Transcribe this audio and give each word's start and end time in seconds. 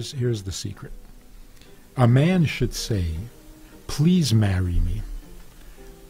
here's 0.00 0.12
here's 0.12 0.42
the 0.44 0.52
secret. 0.52 0.92
A 1.96 2.08
man 2.08 2.46
should 2.46 2.72
say, 2.72 3.04
"Please 3.86 4.32
marry 4.32 4.80
me. 4.80 5.02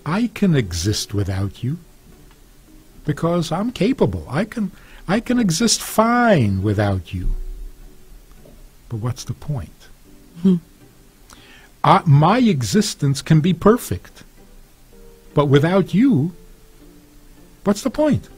I 0.06 0.30
can 0.32 0.54
exist 0.54 1.12
without 1.12 1.64
you 1.64 1.78
because 3.04 3.50
I'm 3.50 3.72
capable. 3.72 4.24
I 4.28 4.44
can 4.44 4.70
I 5.08 5.18
can 5.20 5.38
exist 5.40 5.82
fine 5.82 6.62
without 6.62 7.12
you." 7.12 7.30
But 8.88 8.98
what's 8.98 9.24
the 9.24 9.34
point? 9.34 9.80
Hmm. 10.42 10.56
Uh, 11.82 12.02
my 12.06 12.38
existence 12.38 13.22
can 13.22 13.40
be 13.40 13.54
perfect, 13.54 14.22
but 15.34 15.46
without 15.46 15.94
you, 15.94 16.32
what's 17.64 17.82
the 17.82 17.90
point? 17.90 18.28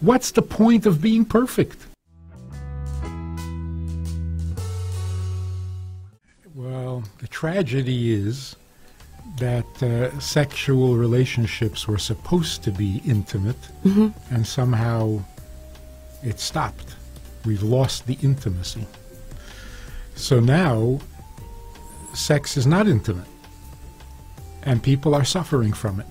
What's 0.00 0.30
the 0.30 0.42
point 0.42 0.86
of 0.86 1.00
being 1.00 1.24
perfect? 1.24 1.89
Well, 7.00 7.08
the 7.18 7.28
tragedy 7.28 8.12
is 8.12 8.56
that 9.38 9.82
uh, 9.82 10.18
sexual 10.20 10.96
relationships 10.96 11.88
were 11.88 11.96
supposed 11.96 12.62
to 12.64 12.70
be 12.70 13.00
intimate, 13.06 13.56
and 14.30 14.46
somehow 14.46 15.22
it 16.22 16.38
stopped. 16.38 16.96
We've 17.46 17.62
lost 17.62 18.06
the 18.06 18.18
intimacy. 18.22 18.86
So 20.14 20.40
now, 20.40 21.00
sex 22.12 22.58
is 22.58 22.66
not 22.66 22.86
intimate, 22.86 23.28
and 24.64 24.82
people 24.82 25.14
are 25.14 25.24
suffering 25.24 25.72
from 25.72 26.00
it 26.00 26.06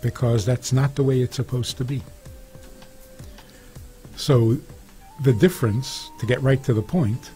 because 0.00 0.46
that's 0.46 0.72
not 0.72 0.94
the 0.94 1.02
way 1.02 1.20
it's 1.20 1.36
supposed 1.36 1.76
to 1.76 1.84
be. 1.84 2.00
So, 4.16 4.56
the 5.24 5.34
difference, 5.34 6.10
to 6.20 6.26
get 6.26 6.40
right 6.40 6.62
to 6.64 6.72
the 6.72 6.80
point, 6.82 7.30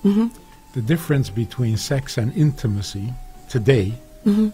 the 0.72 0.82
difference 0.82 1.28
between 1.28 1.76
sex 1.76 2.16
and 2.16 2.34
intimacy 2.34 3.12
today 3.48 3.92
mm-hmm. 4.24 4.48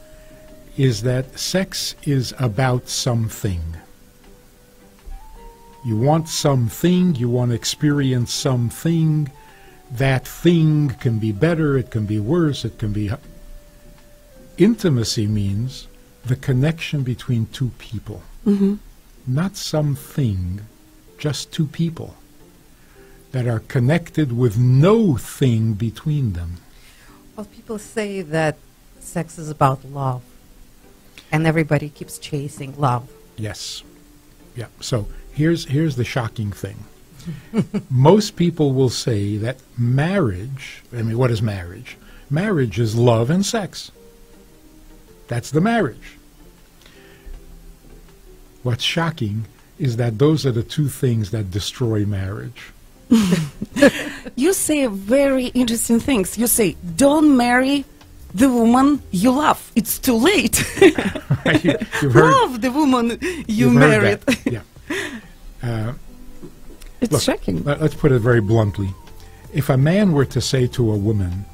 is 0.76 1.02
that 1.02 1.38
sex 1.38 1.94
is 2.02 2.34
about 2.38 2.88
something. 2.88 3.62
You 5.84 5.96
want 5.96 6.28
something, 6.28 7.14
you 7.14 7.30
want 7.30 7.50
to 7.50 7.54
experience 7.54 8.32
something. 8.32 9.30
That 9.92 10.26
thing 10.26 10.90
can 11.00 11.18
be 11.18 11.32
better, 11.32 11.78
it 11.78 11.90
can 11.90 12.04
be 12.04 12.18
worse, 12.18 12.64
it 12.64 12.78
can 12.78 12.92
be. 12.92 13.10
Intimacy 14.58 15.26
means 15.26 15.86
the 16.24 16.36
connection 16.36 17.04
between 17.04 17.46
two 17.46 17.70
people, 17.78 18.22
mm-hmm. 18.44 18.74
not 19.26 19.56
something, 19.56 20.60
just 21.16 21.52
two 21.52 21.66
people 21.66 22.16
that 23.32 23.46
are 23.46 23.60
connected 23.60 24.36
with 24.36 24.58
no 24.58 25.16
thing 25.16 25.74
between 25.74 26.32
them. 26.32 26.56
Well, 27.36 27.46
people 27.46 27.78
say 27.78 28.22
that 28.22 28.56
sex 29.00 29.38
is 29.38 29.50
about 29.50 29.84
love, 29.84 30.22
and 31.30 31.46
everybody 31.46 31.88
keeps 31.88 32.18
chasing 32.18 32.74
love. 32.78 33.10
Yes. 33.36 33.82
Yeah. 34.56 34.66
So 34.80 35.06
here's 35.32 35.66
here's 35.66 35.96
the 35.96 36.04
shocking 36.04 36.50
thing. 36.50 36.84
Most 37.90 38.36
people 38.36 38.72
will 38.72 38.90
say 38.90 39.36
that 39.36 39.58
marriage, 39.76 40.82
I 40.92 41.02
mean 41.02 41.18
what 41.18 41.30
is 41.30 41.42
marriage? 41.42 41.96
Marriage 42.30 42.78
is 42.78 42.96
love 42.96 43.30
and 43.30 43.44
sex. 43.44 43.90
That's 45.28 45.50
the 45.50 45.60
marriage. 45.60 46.16
What's 48.62 48.84
shocking 48.84 49.44
is 49.78 49.96
that 49.96 50.18
those 50.18 50.44
are 50.44 50.52
the 50.52 50.62
two 50.62 50.88
things 50.88 51.30
that 51.30 51.50
destroy 51.50 52.04
marriage. 52.04 52.72
You 54.36 54.52
say 54.52 54.86
very 54.86 55.46
interesting 55.46 56.00
things. 56.00 56.36
You 56.38 56.46
say, 56.46 56.76
don't 56.96 57.36
marry 57.36 57.84
the 58.34 58.48
woman 58.50 59.02
you 59.10 59.30
love. 59.32 59.70
It's 59.74 59.98
too 59.98 60.14
late. 60.16 60.62
You- 61.62 61.78
love 62.10 62.60
the 62.60 62.70
woman 62.70 63.18
you 63.48 63.70
married. 63.70 64.20
Yeah. 64.44 64.60
Uh, 65.62 65.92
It's 67.00 67.12
Look, 67.12 67.22
shocking. 67.22 67.64
Let- 67.64 67.80
Let's 67.80 67.94
put 67.94 68.12
it 68.12 68.20
very 68.20 68.40
bluntly. 68.40 68.94
If 69.52 69.68
a 69.70 69.76
man 69.76 70.12
were 70.12 70.24
to 70.26 70.40
say 70.40 70.66
to 70.68 70.92
a 70.92 70.96
woman, 70.96 71.44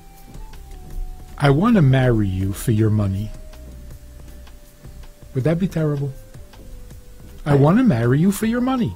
I 1.39 1.49
want 1.51 1.77
to 1.77 1.83
marry 1.83 2.29
you 2.29 2.53
for 2.53 2.73
your 2.73 2.91
money, 2.91 3.31
would 5.35 5.45
that 5.45 5.59
be 5.59 5.67
terrible? 5.69 6.13
I 7.47 7.55
want 7.55 7.79
to 7.79 7.85
marry 7.85 8.19
you 8.21 8.31
for 8.33 8.47
your 8.47 8.61
money. 8.61 8.95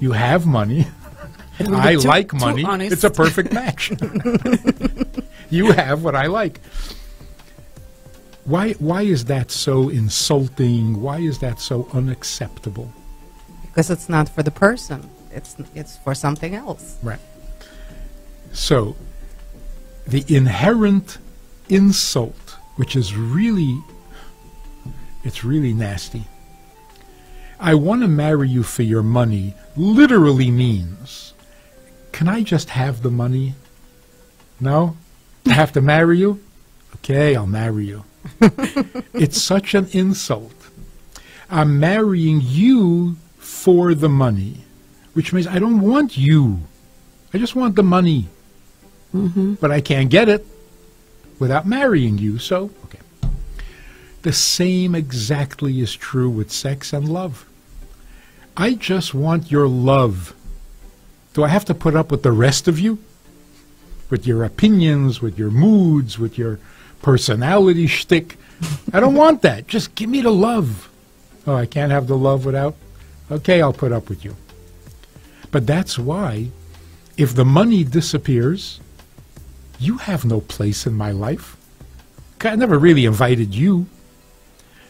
You 0.00 0.12
have 0.12 0.46
money. 0.46 0.86
It 1.60 1.68
would 1.68 1.82
be 1.82 1.88
I 1.88 1.94
too- 1.96 2.08
like 2.08 2.32
money. 2.32 2.86
It's 2.86 3.04
a 3.04 3.10
perfect 3.10 3.52
match. 3.52 3.90
you 5.50 5.72
have 5.72 6.02
what 6.02 6.14
I 6.14 6.26
like. 6.26 6.60
Why, 8.44 8.72
why 8.74 9.02
is 9.02 9.26
that 9.26 9.50
so 9.50 9.88
insulting? 9.90 11.00
Why 11.02 11.18
is 11.18 11.38
that 11.40 11.60
so 11.60 11.88
unacceptable? 11.92 12.92
because 13.62 13.88
it's 13.88 14.08
not 14.08 14.28
for 14.28 14.42
the 14.42 14.50
person. 14.50 15.08
It's 15.30 15.54
it's 15.76 15.96
for 15.98 16.12
something 16.14 16.56
else. 16.56 16.98
Right. 17.04 17.20
So, 18.52 18.96
the 20.08 20.24
inherent 20.26 21.18
insult, 21.68 22.56
which 22.76 22.96
is 22.96 23.14
really, 23.14 23.78
it's 25.22 25.44
really 25.44 25.72
nasty. 25.72 26.24
I 27.60 27.74
want 27.74 28.02
to 28.02 28.08
marry 28.08 28.48
you 28.48 28.64
for 28.64 28.82
your 28.82 29.04
money 29.04 29.54
literally 29.76 30.50
means, 30.50 31.32
can 32.12 32.28
I 32.28 32.42
just 32.42 32.70
have 32.70 33.02
the 33.02 33.10
money? 33.10 33.54
No? 34.60 34.96
I 35.46 35.52
have 35.52 35.72
to 35.72 35.80
marry 35.80 36.18
you? 36.18 36.40
Okay, 36.96 37.34
I'll 37.34 37.46
marry 37.46 37.86
you. 37.86 38.04
it's 39.14 39.40
such 39.40 39.74
an 39.74 39.88
insult. 39.92 40.54
I'm 41.48 41.80
marrying 41.80 42.40
you 42.42 43.16
for 43.38 43.94
the 43.94 44.08
money, 44.08 44.64
which 45.14 45.32
means 45.32 45.46
I 45.46 45.58
don't 45.58 45.80
want 45.80 46.16
you. 46.16 46.60
I 47.32 47.38
just 47.38 47.56
want 47.56 47.76
the 47.76 47.82
money. 47.82 48.28
Mm-hmm. 49.14 49.54
But 49.54 49.70
I 49.70 49.80
can't 49.80 50.10
get 50.10 50.28
it 50.28 50.46
without 51.38 51.66
marrying 51.66 52.18
you, 52.18 52.38
so, 52.38 52.70
okay. 52.84 53.00
The 54.22 54.32
same 54.32 54.94
exactly 54.94 55.80
is 55.80 55.96
true 55.96 56.30
with 56.30 56.52
sex 56.52 56.92
and 56.92 57.08
love. 57.08 57.46
I 58.56 58.74
just 58.74 59.14
want 59.14 59.50
your 59.50 59.66
love. 59.66 60.34
Do 61.34 61.44
I 61.44 61.48
have 61.48 61.64
to 61.66 61.74
put 61.74 61.94
up 61.94 62.10
with 62.10 62.22
the 62.22 62.32
rest 62.32 62.68
of 62.68 62.78
you? 62.78 62.98
With 64.08 64.26
your 64.26 64.44
opinions, 64.44 65.22
with 65.22 65.38
your 65.38 65.50
moods, 65.50 66.18
with 66.18 66.36
your 66.36 66.58
personality 67.02 67.86
shtick? 67.86 68.36
I 68.92 69.00
don't 69.00 69.14
want 69.14 69.42
that. 69.42 69.68
Just 69.68 69.94
give 69.94 70.10
me 70.10 70.20
the 70.20 70.30
love. 70.30 70.90
Oh, 71.46 71.54
I 71.54 71.66
can't 71.66 71.92
have 71.92 72.06
the 72.06 72.16
love 72.16 72.44
without? 72.44 72.74
Okay, 73.30 73.62
I'll 73.62 73.72
put 73.72 73.92
up 73.92 74.08
with 74.08 74.24
you. 74.24 74.36
But 75.50 75.66
that's 75.66 75.98
why, 75.98 76.50
if 77.16 77.34
the 77.34 77.44
money 77.44 77.84
disappears, 77.84 78.80
you 79.78 79.98
have 79.98 80.24
no 80.24 80.40
place 80.40 80.86
in 80.86 80.94
my 80.94 81.12
life. 81.12 81.56
I 82.42 82.56
never 82.56 82.78
really 82.78 83.04
invited 83.04 83.54
you. 83.54 83.86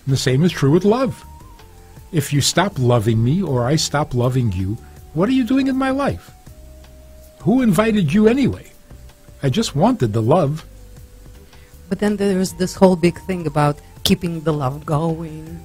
And 0.05 0.13
the 0.13 0.17
same 0.17 0.43
is 0.43 0.53
true 0.53 0.71
with 0.71 0.85
love. 0.85 1.25
If 2.13 2.33
you 2.33 2.41
stop 2.41 2.79
loving 2.79 3.23
me 3.23 3.43
or 3.43 3.65
I 3.65 3.77
stop 3.77 4.15
loving 4.15 4.53
you, 4.53 4.79
what 5.15 5.29
are 5.29 5.33
you 5.33 5.45
doing 5.45 5.67
in 5.67 5.77
my 5.77 5.91
life? 5.91 6.31
Who 7.41 7.63
invited 7.63 8.13
you 8.13 8.29
anyway? 8.29 8.71
I 9.43 9.49
just 9.49 9.75
wanted 9.75 10.13
the 10.13 10.23
love. 10.23 10.67
But 11.89 11.99
then 11.99 12.17
there's 12.17 12.53
this 12.55 12.75
whole 12.75 12.97
big 12.97 13.19
thing 13.23 13.47
about 13.47 13.79
keeping 14.05 14.43
the 14.43 14.53
love 14.53 14.87
going. 14.87 15.61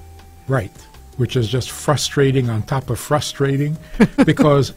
Right. 0.47 0.71
Which 1.17 1.35
is 1.35 1.47
just 1.47 1.71
frustrating 1.71 2.49
on 2.49 2.63
top 2.63 2.89
of 2.89 2.99
frustrating 2.99 3.77
because 4.25 4.73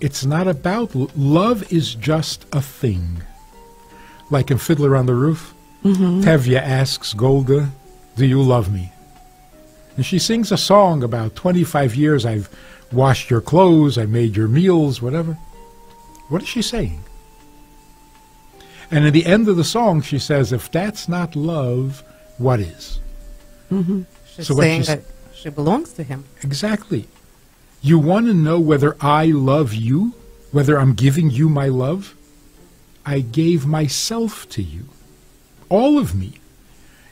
it's 0.00 0.24
not 0.24 0.48
about 0.48 0.94
love 1.16 1.72
is 1.72 1.94
just 1.94 2.46
a 2.52 2.62
thing. 2.62 3.22
Like 4.30 4.50
in 4.50 4.58
Fiddler 4.58 4.96
on 4.96 5.06
the 5.06 5.14
Roof, 5.14 5.54
mm-hmm. 5.84 6.20
Tevye 6.20 6.60
asks 6.60 7.14
Golda, 7.14 7.70
"Do 8.16 8.26
you 8.26 8.42
love 8.42 8.72
me?" 8.72 8.92
And 9.96 10.04
she 10.04 10.18
sings 10.18 10.52
a 10.52 10.56
song 10.56 11.02
about 11.02 11.36
25 11.36 11.94
years 11.94 12.26
I've 12.26 12.50
washed 12.92 13.30
your 13.30 13.40
clothes, 13.40 13.98
I 13.98 14.06
made 14.06 14.36
your 14.36 14.48
meals, 14.48 15.02
whatever. 15.02 15.34
What 16.28 16.42
is 16.42 16.48
she 16.48 16.62
saying? 16.62 17.00
And 18.90 19.04
at 19.04 19.12
the 19.12 19.26
end 19.26 19.48
of 19.48 19.56
the 19.56 19.64
song 19.64 20.00
she 20.02 20.18
says, 20.18 20.52
"If 20.52 20.70
that's 20.70 21.08
not 21.08 21.34
love, 21.36 22.02
what 22.38 22.60
is?" 22.60 23.00
Mm-hmm. 23.70 24.02
She's 24.34 24.46
So 24.46 24.54
what 24.54 24.62
saying 24.62 24.82
she's- 24.82 24.98
that 24.98 25.04
she 25.34 25.50
belongs 25.50 25.92
to 25.94 26.02
him. 26.02 26.24
Exactly. 26.42 27.08
You 27.82 27.98
want 27.98 28.26
to 28.26 28.34
know 28.34 28.58
whether 28.60 28.96
I 29.00 29.26
love 29.26 29.74
you, 29.74 30.14
whether 30.52 30.78
I'm 30.78 30.94
giving 30.94 31.30
you 31.30 31.48
my 31.48 31.68
love? 31.68 32.14
I 33.04 33.20
gave 33.20 33.66
myself 33.66 34.48
to 34.50 34.62
you, 34.62 34.86
all 35.68 35.98
of 35.98 36.14
me. 36.14 36.34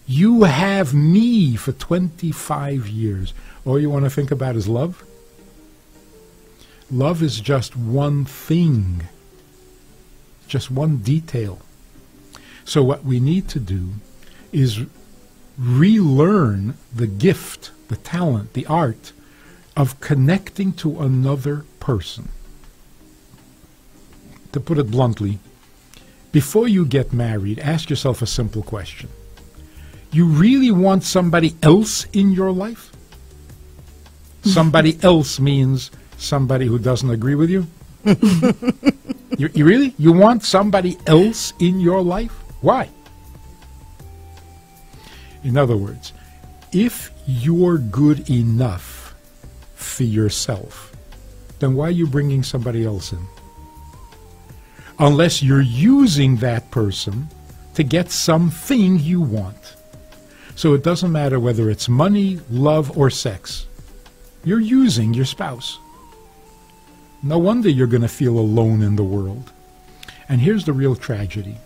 You 0.07 0.43
have 0.45 0.93
me 0.93 1.55
for 1.57 1.73
25 1.73 2.89
years. 2.89 3.33
All 3.65 3.79
you 3.81 3.89
want 3.91 4.05
to 4.05 4.11
think 4.11 4.31
about 4.31 4.57
is 4.57 4.67
love? 4.69 5.03
Love 6.91 7.23
is 7.23 7.41
just 7.41 7.77
one 7.77 8.25
thing. 8.25 9.09
just 10.47 10.71
one 10.71 10.99
detail. 10.99 11.59
So 12.65 12.83
what 12.83 13.05
we 13.05 13.19
need 13.19 13.49
to 13.49 13.59
do 13.61 13.95
is 14.53 14.83
relearn 15.59 16.77
the 16.95 17.07
gift, 17.07 17.73
the 17.89 17.97
talent, 17.97 18.53
the 18.53 18.67
art 18.67 19.13
of 19.77 20.01
connecting 20.01 20.73
to 20.75 21.01
another 21.01 21.65
person. 21.81 22.29
To 24.53 24.61
put 24.61 24.79
it 24.79 24.91
bluntly, 24.91 25.41
before 26.31 26.69
you 26.69 26.85
get 26.87 27.13
married, 27.13 27.59
ask 27.59 27.91
yourself 27.91 28.23
a 28.23 28.27
simple 28.27 28.63
question. 28.63 29.09
You 30.13 30.27
really 30.27 30.71
want 30.71 31.03
somebody 31.05 31.57
else 31.63 32.05
in 32.13 32.33
your 32.33 32.53
life? 32.53 32.93
Somebody 34.45 34.99
else 35.03 35.41
means 35.41 35.91
somebody 36.17 36.67
who 36.67 36.79
doesn't 36.79 37.11
agree 37.11 37.35
with 37.35 37.51
you? 37.51 37.67
you, 39.39 39.49
you 39.55 39.65
really? 39.65 39.95
You 39.99 40.13
want 40.13 40.45
somebody 40.45 40.99
else 41.07 41.53
in 41.59 41.81
your 41.81 42.03
life? 42.03 42.33
Why? 42.61 42.89
In 45.43 45.57
other 45.57 45.77
words, 45.77 46.13
if 46.73 47.11
you're 47.27 47.79
good 47.79 48.29
enough 48.31 49.15
for 49.75 50.05
yourself, 50.05 50.93
then 51.59 51.75
why 51.75 51.89
are 51.89 51.91
you 51.91 52.07
bringing 52.07 52.43
somebody 52.43 52.85
else 52.85 53.13
in? 53.13 53.27
Unless 54.99 55.43
you're 55.43 55.61
using 55.61 56.37
that 56.37 56.71
person 56.71 57.29
to 57.75 57.83
get 57.83 58.11
something 58.11 58.99
you 58.99 59.21
want. 59.21 59.77
So 60.57 60.75
it 60.75 60.85
doesn't 60.85 61.11
matter 61.11 61.41
whether 61.41 61.69
it's 61.69 61.89
money, 61.89 62.41
love, 62.51 62.97
or 62.97 63.11
sex. 63.11 63.67
You're 64.45 64.61
using 64.61 65.13
your 65.13 65.25
spouse. 65.25 65.79
No 67.25 67.39
wonder 67.39 67.71
you're 67.71 67.87
going 67.87 68.03
to 68.03 68.09
feel 68.09 68.39
alone 68.39 68.83
in 68.83 68.97
the 68.97 69.03
world. 69.03 69.51
And 70.29 70.43
here's 70.43 70.67
the 70.67 70.73
real 70.73 70.95
tragedy 70.95 71.57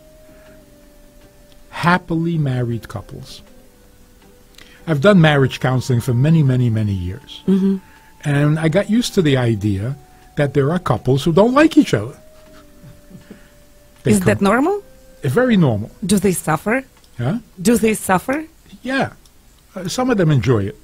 happily 1.70 2.38
married 2.38 2.88
couples. 2.88 3.42
I've 4.86 5.00
done 5.00 5.20
marriage 5.20 5.60
counseling 5.60 6.00
for 6.00 6.14
many, 6.14 6.42
many, 6.42 6.70
many 6.70 6.92
years. 6.92 7.42
And 8.24 8.58
I 8.58 8.68
got 8.68 8.90
used 8.90 9.14
to 9.14 9.22
the 9.22 9.36
idea 9.36 9.96
that 10.36 10.54
there 10.54 10.70
are 10.72 10.78
couples 10.78 11.22
who 11.24 11.32
don't 11.32 11.54
like 11.54 11.76
each 11.76 11.94
other. 11.94 12.18
They 14.02 14.12
Is 14.12 14.20
that 14.20 14.40
normal? 14.40 14.82
It's 15.22 15.34
very 15.34 15.56
normal. 15.56 15.90
Do 16.04 16.18
they 16.18 16.32
suffer? 16.32 16.84
Huh? 17.16 17.38
Do 17.60 17.76
they 17.76 17.94
suffer? 17.94 18.46
Yeah. 18.82 19.12
Uh, 19.74 19.88
some 19.88 20.10
of 20.10 20.16
them 20.18 20.30
enjoy 20.30 20.64
it. 20.64 20.76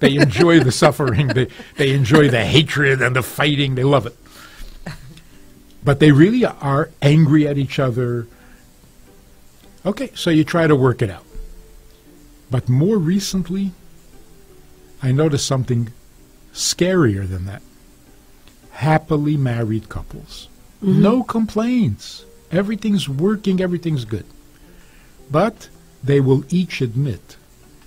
They 0.00 0.16
enjoy 0.16 0.60
the 0.60 0.72
suffering. 0.72 1.28
They, 1.28 1.48
they 1.76 1.92
enjoy 1.92 2.28
the 2.28 2.44
hatred 2.44 3.00
and 3.02 3.14
the 3.14 3.22
fighting. 3.22 3.74
They 3.74 3.84
love 3.84 4.06
it. 4.06 4.16
But 5.84 6.00
they 6.00 6.12
really 6.12 6.44
are 6.44 6.90
angry 7.02 7.46
at 7.46 7.58
each 7.58 7.78
other. 7.78 8.26
Okay, 9.84 10.10
so 10.14 10.30
you 10.30 10.44
try 10.44 10.66
to 10.66 10.74
work 10.74 11.02
it 11.02 11.10
out. 11.10 11.24
But 12.50 12.68
more 12.68 12.96
recently, 12.96 13.72
I 15.02 15.12
noticed 15.12 15.46
something 15.46 15.92
scarier 16.52 17.28
than 17.28 17.44
that. 17.46 17.62
Happily 18.70 19.36
married 19.36 19.88
couples. 19.88 20.48
Mm-hmm. 20.82 21.02
No 21.02 21.22
complaints. 21.22 22.24
Everything's 22.50 23.08
working, 23.08 23.60
everything's 23.60 24.04
good. 24.04 24.24
But 25.30 25.68
they 26.02 26.20
will 26.20 26.44
each 26.48 26.80
admit 26.80 27.36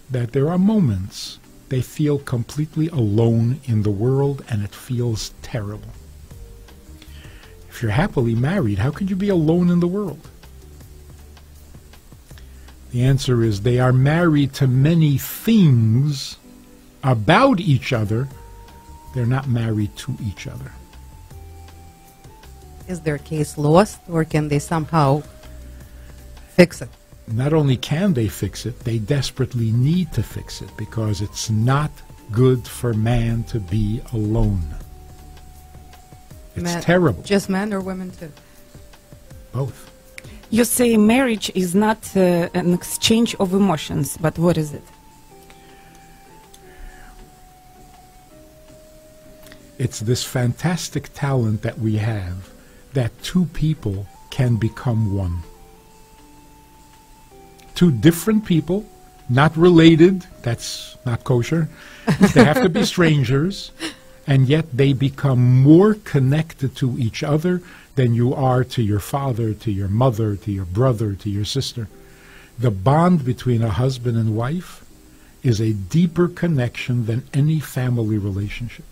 that 0.10 0.34
there 0.34 0.50
are 0.50 0.58
moments 0.58 1.40
they 1.70 1.82
feel 1.82 2.20
completely 2.20 2.88
alone 2.88 3.60
in 3.66 3.84
the 3.84 3.92
world 3.92 4.44
and 4.50 4.64
it 4.64 4.74
feels 4.74 5.34
terrible. 5.42 5.92
If 7.70 7.82
you're 7.82 7.92
happily 7.92 8.36
married, 8.36 8.80
how 8.80 8.92
could 8.92 9.10
you 9.10 9.16
be 9.16 9.30
alone 9.30 9.70
in 9.70 9.80
the 9.80 9.88
world? 9.88 10.20
The 12.92 13.04
answer 13.04 13.44
is 13.44 13.62
they 13.62 13.80
are 13.80 13.94
married 13.94 14.54
to 14.54 14.68
many 14.68 15.18
things 15.18 16.38
about 17.04 17.60
each 17.60 17.94
other. 17.94 18.28
They're 19.14 19.26
not 19.26 19.48
married 19.48 19.96
to 19.98 20.16
each 20.24 20.48
other. 20.48 20.72
Is 22.88 23.02
their 23.02 23.18
case 23.18 23.58
lost, 23.58 24.00
or 24.08 24.24
can 24.24 24.48
they 24.48 24.60
somehow 24.60 25.22
fix 26.56 26.82
it? 26.82 26.90
Not 27.28 27.54
only 27.54 27.78
can 27.78 28.14
they 28.14 28.28
fix 28.28 28.66
it, 28.66 28.80
they 28.82 29.00
desperately 29.00 29.72
need 29.72 30.14
to 30.14 30.24
fix 30.24 30.62
it 30.62 30.70
because 30.78 31.22
it's 31.22 31.50
not 31.50 31.92
good 32.32 32.68
for 32.68 32.94
man 32.94 33.44
to 33.44 33.60
be 33.60 34.02
alone. 34.14 34.64
It's 36.56 36.64
Men- 36.64 36.82
terrible. 36.82 37.24
Just 37.24 37.50
men 37.50 37.74
or 37.74 37.82
women 37.82 38.12
too? 38.12 38.32
Both. 39.52 39.92
You 40.50 40.64
say 40.64 40.96
marriage 40.96 41.52
is 41.56 41.76
not 41.76 42.16
uh, 42.16 42.50
an 42.54 42.74
exchange 42.74 43.36
of 43.36 43.54
emotions, 43.54 44.18
but 44.18 44.38
what 44.40 44.58
is 44.58 44.74
it? 44.74 44.84
It's 49.78 50.00
this 50.00 50.24
fantastic 50.24 51.14
talent 51.14 51.62
that 51.62 51.78
we 51.78 51.98
have 51.98 52.50
that 52.94 53.12
two 53.22 53.46
people 53.46 54.08
can 54.32 54.56
become 54.56 55.14
one. 55.16 55.44
Two 57.78 57.92
different 57.92 58.44
people, 58.44 58.86
not 59.30 59.56
related, 59.56 60.26
that's 60.42 60.98
not 61.06 61.24
kosher. 61.24 61.70
they 62.34 62.44
have 62.44 62.64
to 62.64 62.70
be 62.70 62.84
strangers, 62.84 63.72
and 64.26 64.50
yet 64.50 64.66
they 64.76 64.94
become 64.94 65.62
more 65.62 65.94
connected 65.94 66.76
to 66.78 66.98
each 66.98 67.22
other 67.22 67.62
than 67.94 68.16
you 68.16 68.34
are 68.34 68.64
to 68.64 68.82
your 68.82 69.00
father, 69.00 69.54
to 69.54 69.72
your 69.72 69.88
mother, 69.88 70.36
to 70.36 70.52
your 70.52 70.66
brother, 70.66 71.14
to 71.14 71.30
your 71.30 71.46
sister. 71.46 71.88
The 72.58 72.72
bond 72.72 73.24
between 73.24 73.62
a 73.62 73.70
husband 73.70 74.18
and 74.18 74.36
wife 74.36 74.84
is 75.44 75.62
a 75.62 75.74
deeper 75.74 76.28
connection 76.28 77.06
than 77.06 77.28
any 77.34 77.60
family 77.60 78.18
relationship 78.18 78.86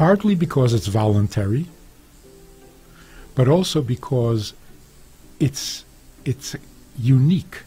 partly 0.00 0.34
because 0.34 0.72
it's 0.72 0.86
voluntary, 0.86 1.66
but 3.34 3.46
also 3.46 3.82
because 3.82 4.54
it's 5.38 5.84
it's 6.24 6.56
unique. 6.98 7.62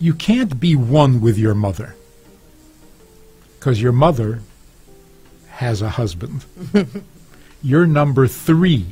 You 0.00 0.14
can't 0.14 0.58
be 0.60 0.76
one 0.76 1.20
with 1.20 1.38
your 1.38 1.54
mother 1.54 1.94
because 3.58 3.80
your 3.80 3.92
mother 3.92 4.40
has 5.48 5.80
a 5.80 5.90
husband. 5.90 6.44
You're 7.62 7.86
number 7.86 8.26
three 8.26 8.86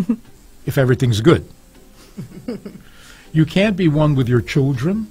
if 0.66 0.78
everything's 0.78 1.20
good. 1.20 1.48
You 3.32 3.44
can't 3.44 3.76
be 3.76 3.88
one 3.88 4.14
with 4.14 4.28
your 4.28 4.40
children 4.40 5.08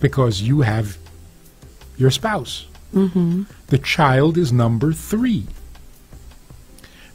because 0.00 0.42
you 0.42 0.62
have 0.62 0.98
your 1.96 2.10
spouse. 2.10 2.66
Mm-hmm. 2.92 3.44
The 3.68 3.78
child 3.78 4.36
is 4.36 4.52
number 4.52 4.92
three. 4.92 5.46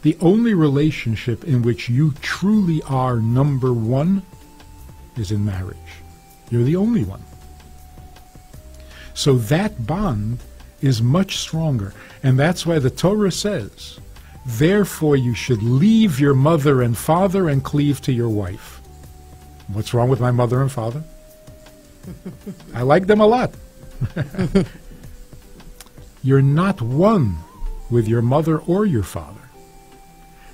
The 0.02 0.18
only 0.20 0.54
relationship 0.54 1.44
in 1.44 1.62
which 1.62 1.90
you 1.90 2.14
truly 2.22 2.82
are 2.84 3.18
number 3.18 3.72
one 3.72 4.24
is 5.16 5.32
in 5.32 5.46
marriage. 5.46 5.78
You're 6.50 6.64
the 6.64 6.76
only 6.76 7.04
one. 7.04 7.24
So 9.14 9.36
that 9.36 9.86
bond 9.86 10.40
is 10.82 11.02
much 11.02 11.38
stronger. 11.38 11.94
And 12.24 12.40
that's 12.40 12.66
why 12.66 12.80
the 12.80 12.90
Torah 12.90 13.32
says, 13.32 14.00
Therefore 14.46 15.16
you 15.16 15.36
should 15.36 15.62
leave 15.62 16.20
your 16.20 16.34
mother 16.34 16.82
and 16.82 16.98
father 16.98 17.48
and 17.48 17.64
cleave 17.64 18.02
to 18.02 18.12
your 18.12 18.30
wife. 18.30 18.82
What's 19.68 19.94
wrong 19.94 20.10
with 20.10 20.20
my 20.20 20.32
mother 20.32 20.62
and 20.62 20.72
father? 20.72 21.04
I 22.74 22.82
like 22.82 23.06
them 23.06 23.22
a 23.22 23.28
lot. 23.28 23.54
You're 26.24 26.42
not 26.42 26.82
one 26.82 27.38
with 27.90 28.08
your 28.08 28.22
mother 28.22 28.58
or 28.60 28.86
your 28.86 29.04
father. 29.04 29.41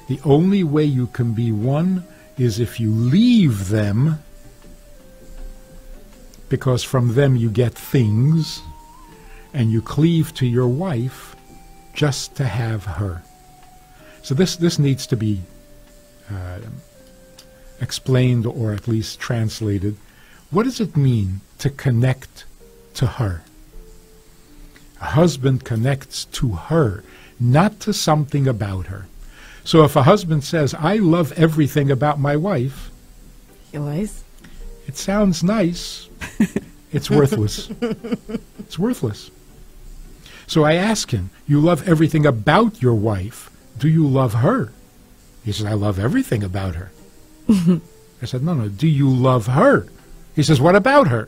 The 0.07 0.19
only 0.23 0.63
way 0.63 0.85
you 0.85 1.07
can 1.07 1.33
be 1.33 1.51
one 1.51 2.05
is 2.37 2.59
if 2.59 2.79
you 2.79 2.91
leave 2.91 3.69
them, 3.69 4.23
because 6.49 6.83
from 6.83 7.15
them 7.15 7.35
you 7.35 7.49
get 7.49 7.73
things, 7.73 8.61
and 9.53 9.71
you 9.71 9.81
cleave 9.81 10.33
to 10.35 10.45
your 10.45 10.67
wife 10.67 11.35
just 11.93 12.35
to 12.35 12.45
have 12.45 12.85
her. 12.85 13.23
So 14.21 14.35
this, 14.35 14.55
this 14.55 14.77
needs 14.77 15.07
to 15.07 15.17
be 15.17 15.41
uh, 16.29 16.59
explained 17.81 18.45
or 18.45 18.73
at 18.73 18.87
least 18.87 19.19
translated. 19.19 19.97
What 20.51 20.63
does 20.63 20.79
it 20.79 20.95
mean 20.95 21.41
to 21.59 21.69
connect 21.69 22.45
to 22.95 23.07
her? 23.07 23.43
A 25.01 25.05
husband 25.05 25.63
connects 25.63 26.25
to 26.25 26.53
her, 26.53 27.03
not 27.39 27.79
to 27.81 27.93
something 27.93 28.47
about 28.47 28.87
her. 28.87 29.07
So 29.67 29.83
if 29.83 29.97
a 29.97 30.03
husband 30.03 30.45
says, 30.45 30.73
I 30.73 30.95
love 30.95 31.33
everything 31.33 31.91
about 31.91 32.21
my 32.21 32.37
wife, 32.37 32.89
He 33.69 33.77
lies. 33.77 34.23
it 34.87 34.95
sounds 34.95 35.43
nice. 35.43 36.07
it's 36.93 37.09
worthless. 37.11 37.69
It's 38.59 38.79
worthless. 38.79 39.29
So 40.47 40.63
I 40.63 40.75
ask 40.75 41.11
him, 41.11 41.31
You 41.45 41.59
love 41.59 41.85
everything 41.85 42.25
about 42.25 42.81
your 42.81 42.93
wife, 42.95 43.51
Do 43.77 43.89
you 43.89 44.07
love 44.07 44.35
her? 44.35 44.71
He 45.43 45.51
says, 45.51 45.65
I 45.65 45.73
love 45.73 45.99
everything 45.99 46.43
about 46.43 46.75
her. 46.75 46.91
I 47.49 48.25
said, 48.25 48.43
No, 48.43 48.53
no. 48.53 48.69
Do 48.69 48.87
you 48.87 49.09
love 49.09 49.47
her? 49.47 49.87
He 50.33 50.43
says, 50.43 50.61
What 50.61 50.77
about 50.77 51.09
her? 51.09 51.27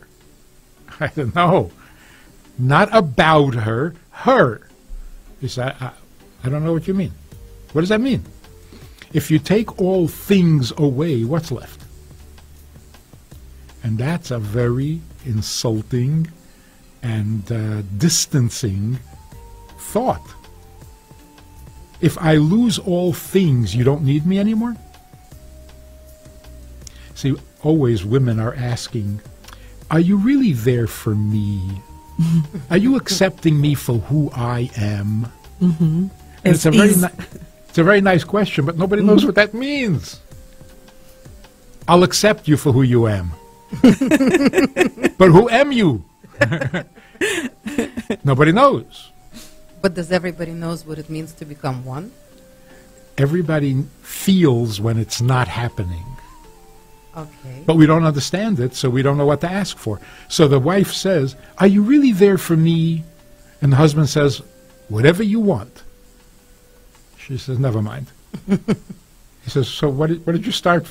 I 1.01 1.09
said, 1.09 1.35
No. 1.35 1.71
Not 2.57 2.87
about 2.93 3.53
her, 3.55 3.95
her. 4.11 4.61
He 5.41 5.49
said, 5.49 5.75
I, 5.81 5.87
I, 5.87 5.91
I 6.45 6.49
don't 6.49 6.63
know 6.63 6.71
what 6.71 6.87
you 6.87 6.93
mean. 6.93 7.11
What 7.73 7.81
does 7.81 7.89
that 7.89 8.01
mean? 8.01 8.23
If 9.13 9.31
you 9.31 9.39
take 9.39 9.79
all 9.79 10.07
things 10.07 10.71
away, 10.77 11.23
what's 11.23 11.51
left? 11.51 11.81
And 13.83 13.97
that's 13.97 14.31
a 14.31 14.39
very 14.39 15.01
insulting 15.25 16.29
and 17.01 17.51
uh, 17.51 17.81
distancing 17.97 18.99
thought. 19.77 20.21
If 22.01 22.17
I 22.17 22.35
lose 22.35 22.79
all 22.79 23.13
things, 23.13 23.75
you 23.75 23.83
don't 23.83 24.03
need 24.03 24.25
me 24.25 24.39
anymore? 24.39 24.75
See, 27.15 27.35
always 27.63 28.05
women 28.05 28.39
are 28.39 28.53
asking, 28.53 29.21
Are 29.91 29.99
you 29.99 30.17
really 30.17 30.53
there 30.53 30.87
for 30.87 31.15
me? 31.15 31.81
are 32.69 32.77
you 32.77 32.95
accepting 32.95 33.59
me 33.59 33.75
for 33.75 33.99
who 33.99 34.31
I 34.33 34.69
am? 34.77 35.31
Mm-hmm. 35.61 36.07
It's 36.45 36.65
a 36.65 36.71
very 36.71 36.95
ni- 36.95 36.95
it's 36.95 37.48
a 37.79 37.83
very 37.83 38.01
nice 38.01 38.23
question, 38.23 38.65
but 38.65 38.77
nobody 38.77 39.01
knows 39.01 39.25
what 39.25 39.35
that 39.35 39.53
means. 39.53 40.19
I'll 41.87 42.03
accept 42.03 42.47
you 42.47 42.55
for 42.55 42.71
who 42.71 42.83
you 42.83 43.07
am. 43.07 43.31
but 45.17 45.29
who 45.31 45.49
am 45.49 45.71
you? 45.71 46.03
nobody 48.23 48.51
knows. 48.51 49.11
But 49.81 49.93
does 49.93 50.11
everybody 50.11 50.51
knows 50.51 50.85
what 50.85 50.99
it 50.99 51.09
means 51.09 51.33
to 51.33 51.45
become 51.45 51.85
one? 51.85 52.11
Everybody 53.17 53.83
feels 54.01 54.79
when 54.79 54.97
it's 54.97 55.21
not 55.21 55.47
happening. 55.47 56.05
Okay. 57.15 57.63
But 57.65 57.75
we 57.75 57.85
don't 57.85 58.05
understand 58.05 58.59
it, 58.59 58.75
so 58.75 58.89
we 58.89 59.01
don't 59.01 59.17
know 59.17 59.25
what 59.25 59.41
to 59.41 59.51
ask 59.51 59.77
for. 59.77 59.99
So 60.27 60.47
the 60.47 60.59
wife 60.59 60.93
says, 60.93 61.35
Are 61.57 61.67
you 61.67 61.81
really 61.81 62.11
there 62.11 62.37
for 62.37 62.55
me? 62.55 63.03
And 63.61 63.71
the 63.71 63.77
husband 63.77 64.09
says, 64.09 64.41
Whatever 64.89 65.23
you 65.23 65.39
want. 65.39 65.83
She 67.29 67.37
says, 67.37 67.59
Never 67.59 67.81
mind. 67.81 68.07
he 68.47 69.49
says, 69.49 69.69
So 69.69 69.87
what 69.87 70.07
did, 70.07 70.25
what 70.25 70.33
did 70.33 70.45
you 70.45 70.51
start? 70.51 70.87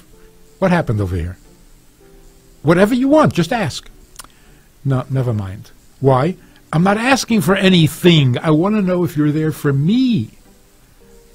What 0.60 0.70
happened 0.70 1.00
over 1.00 1.16
here? 1.16 1.36
Whatever 2.62 2.94
you 2.94 3.08
want, 3.08 3.34
just 3.34 3.52
ask. 3.52 3.90
No, 4.84 5.04
never 5.10 5.34
mind. 5.34 5.72
Why? 6.00 6.36
I'm 6.72 6.82
not 6.82 6.96
asking 6.96 7.40
for 7.40 7.56
anything. 7.56 8.38
I 8.38 8.50
want 8.50 8.76
to 8.76 8.82
know 8.82 9.04
if 9.04 9.16
you're 9.16 9.32
there 9.32 9.52
for 9.52 9.72
me. 9.72 10.30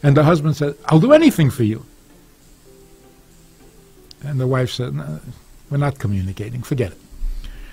And 0.01 0.15
the 0.15 0.23
husband 0.23 0.55
said, 0.55 0.75
I'll 0.85 0.99
do 0.99 1.13
anything 1.13 1.49
for 1.49 1.63
you. 1.63 1.85
And 4.23 4.39
the 4.39 4.47
wife 4.47 4.69
said, 4.69 4.93
no, 4.93 5.19
We're 5.69 5.77
not 5.77 5.99
communicating. 5.99 6.61
Forget 6.61 6.93
it. 6.93 6.97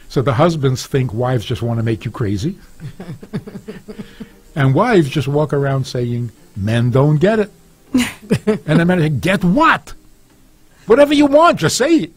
So 0.08 0.22
the 0.22 0.34
husbands 0.34 0.86
think 0.86 1.14
wives 1.14 1.44
just 1.44 1.62
want 1.62 1.78
to 1.78 1.84
make 1.84 2.04
you 2.04 2.10
crazy. 2.10 2.58
and 4.56 4.74
wives 4.74 5.08
just 5.08 5.28
walk 5.28 5.52
around 5.52 5.86
saying, 5.86 6.32
Men 6.56 6.90
don't 6.90 7.18
get 7.18 7.38
it. 7.38 7.50
and 8.66 8.80
the 8.80 8.84
men 8.84 9.00
say, 9.00 9.08
Get 9.08 9.44
what? 9.44 9.94
Whatever 10.86 11.14
you 11.14 11.26
want, 11.26 11.58
just 11.58 11.76
say 11.76 11.94
it. 11.96 12.12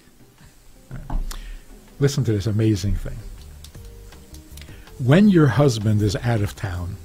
Listen 2.00 2.24
to 2.24 2.32
this 2.32 2.48
amazing 2.48 2.96
thing. 2.96 3.18
When 5.00 5.30
your 5.30 5.48
husband 5.48 6.02
is 6.02 6.16
out 6.18 6.42
of 6.42 6.56
town, 6.56 6.98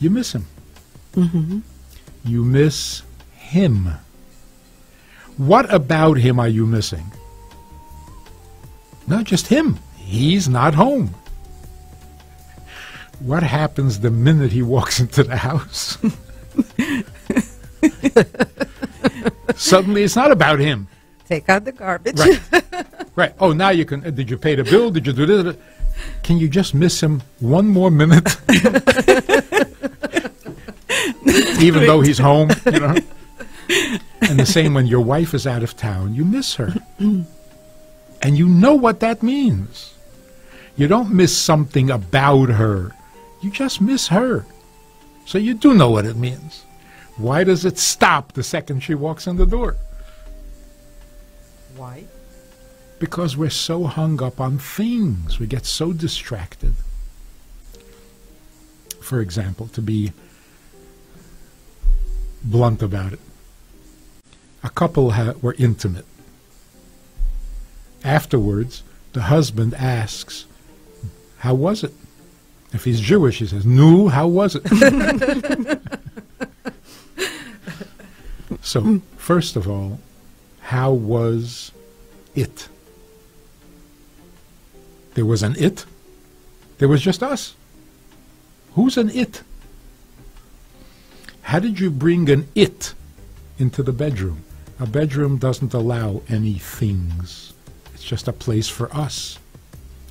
you 0.00 0.10
miss 0.10 0.34
him. 0.34 0.46
Mm-hmm. 1.14 1.60
You 2.24 2.44
miss 2.44 3.02
him. 3.34 3.88
What 5.36 5.72
about 5.72 6.18
him 6.18 6.38
are 6.38 6.48
you 6.48 6.66
missing? 6.66 7.10
Not 9.06 9.24
just 9.24 9.48
him. 9.48 9.78
He's 9.96 10.48
not 10.48 10.74
home. 10.74 11.14
What 13.24 13.42
happens 13.42 14.00
the 14.00 14.10
minute 14.10 14.52
he 14.52 14.62
walks 14.62 14.98
into 15.04 15.22
the 15.22 15.36
house? 15.36 15.96
Suddenly 19.54 20.02
it's 20.02 20.16
not 20.16 20.30
about 20.32 20.58
him. 20.58 20.88
Take 21.26 21.48
out 21.48 21.64
the 21.64 21.72
garbage. 21.72 22.18
Right. 22.18 22.40
right. 23.16 23.34
Oh, 23.38 23.52
now 23.52 23.70
you 23.70 23.84
can. 23.84 24.04
uh, 24.04 24.10
did 24.10 24.28
you 24.28 24.36
pay 24.36 24.54
the 24.54 24.64
bill? 24.64 24.90
Did 24.90 25.06
you 25.06 25.12
do 25.12 25.24
this? 25.26 25.56
Can 26.22 26.38
you 26.38 26.48
just 26.48 26.74
miss 26.74 27.00
him 27.02 27.22
one 27.40 27.68
more 27.68 27.90
minute? 27.90 28.36
Even 31.60 31.86
though 31.86 32.00
he's 32.00 32.18
home, 32.18 32.50
you 32.66 32.80
know. 32.80 32.96
And 34.22 34.38
the 34.38 34.46
same 34.46 34.74
when 34.74 34.86
your 34.86 35.00
wife 35.00 35.32
is 35.32 35.46
out 35.46 35.62
of 35.62 35.76
town, 35.76 36.14
you 36.14 36.24
miss 36.24 36.54
her. 36.56 36.74
and 36.98 37.26
you 38.36 38.48
know 38.48 38.74
what 38.74 39.00
that 39.00 39.22
means. 39.22 39.94
You 40.76 40.88
don't 40.88 41.12
miss 41.12 41.36
something 41.36 41.90
about 41.90 42.48
her. 42.48 42.92
You 43.42 43.50
just 43.50 43.80
miss 43.80 44.08
her. 44.08 44.46
So 45.26 45.36
you 45.36 45.54
do 45.54 45.74
know 45.74 45.90
what 45.90 46.06
it 46.06 46.16
means. 46.16 46.64
Why 47.16 47.44
does 47.44 47.64
it 47.64 47.76
stop 47.76 48.32
the 48.32 48.42
second 48.42 48.80
she 48.80 48.94
walks 48.94 49.26
in 49.26 49.36
the 49.36 49.46
door? 49.46 49.76
Why? 51.76 52.04
Because 52.98 53.36
we're 53.36 53.50
so 53.50 53.84
hung 53.84 54.22
up 54.22 54.40
on 54.40 54.58
things. 54.58 55.38
We 55.38 55.46
get 55.46 55.66
so 55.66 55.92
distracted. 55.92 56.74
For 59.00 59.20
example, 59.20 59.66
to 59.68 59.82
be 59.82 60.12
blunt 62.44 62.82
about 62.82 63.12
it, 63.12 63.20
a 64.62 64.70
couple 64.70 65.10
ha- 65.12 65.34
were 65.42 65.56
intimate. 65.58 66.06
Afterwards, 68.04 68.82
the 69.12 69.22
husband 69.22 69.74
asks, 69.74 70.46
How 71.38 71.54
was 71.54 71.82
it? 71.82 71.92
If 72.72 72.84
he's 72.84 73.00
Jewish, 73.00 73.38
he 73.38 73.46
says, 73.46 73.66
"Nu, 73.66 74.08
how 74.08 74.26
was 74.26 74.56
it? 74.56 74.62
so, 78.62 79.00
first 79.16 79.56
of 79.56 79.68
all, 79.68 80.00
how 80.60 80.92
was 80.92 81.72
it? 82.34 82.68
There 85.14 85.26
was 85.26 85.42
an 85.42 85.54
it. 85.58 85.84
There 86.78 86.88
was 86.88 87.02
just 87.02 87.22
us. 87.22 87.54
Who's 88.74 88.96
an 88.96 89.10
it? 89.10 89.42
How 91.42 91.58
did 91.58 91.78
you 91.78 91.90
bring 91.90 92.30
an 92.30 92.48
it 92.54 92.94
into 93.58 93.82
the 93.82 93.92
bedroom? 93.92 94.44
A 94.80 94.86
bedroom 94.86 95.36
doesn't 95.36 95.74
allow 95.74 96.22
any 96.28 96.54
things. 96.54 97.52
It's 97.92 98.02
just 98.02 98.26
a 98.26 98.32
place 98.32 98.68
for 98.68 98.92
us. 98.94 99.38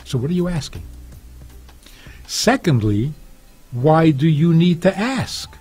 So 0.06 0.18
what 0.20 0.30
are 0.30 0.36
you 0.36 0.48
asking? 0.48 0.84
Secondly, 2.32 3.12
why 3.74 4.10
do 4.12 4.26
you 4.26 4.54
need 4.54 4.82
to 4.84 4.98
ask? 4.98 5.54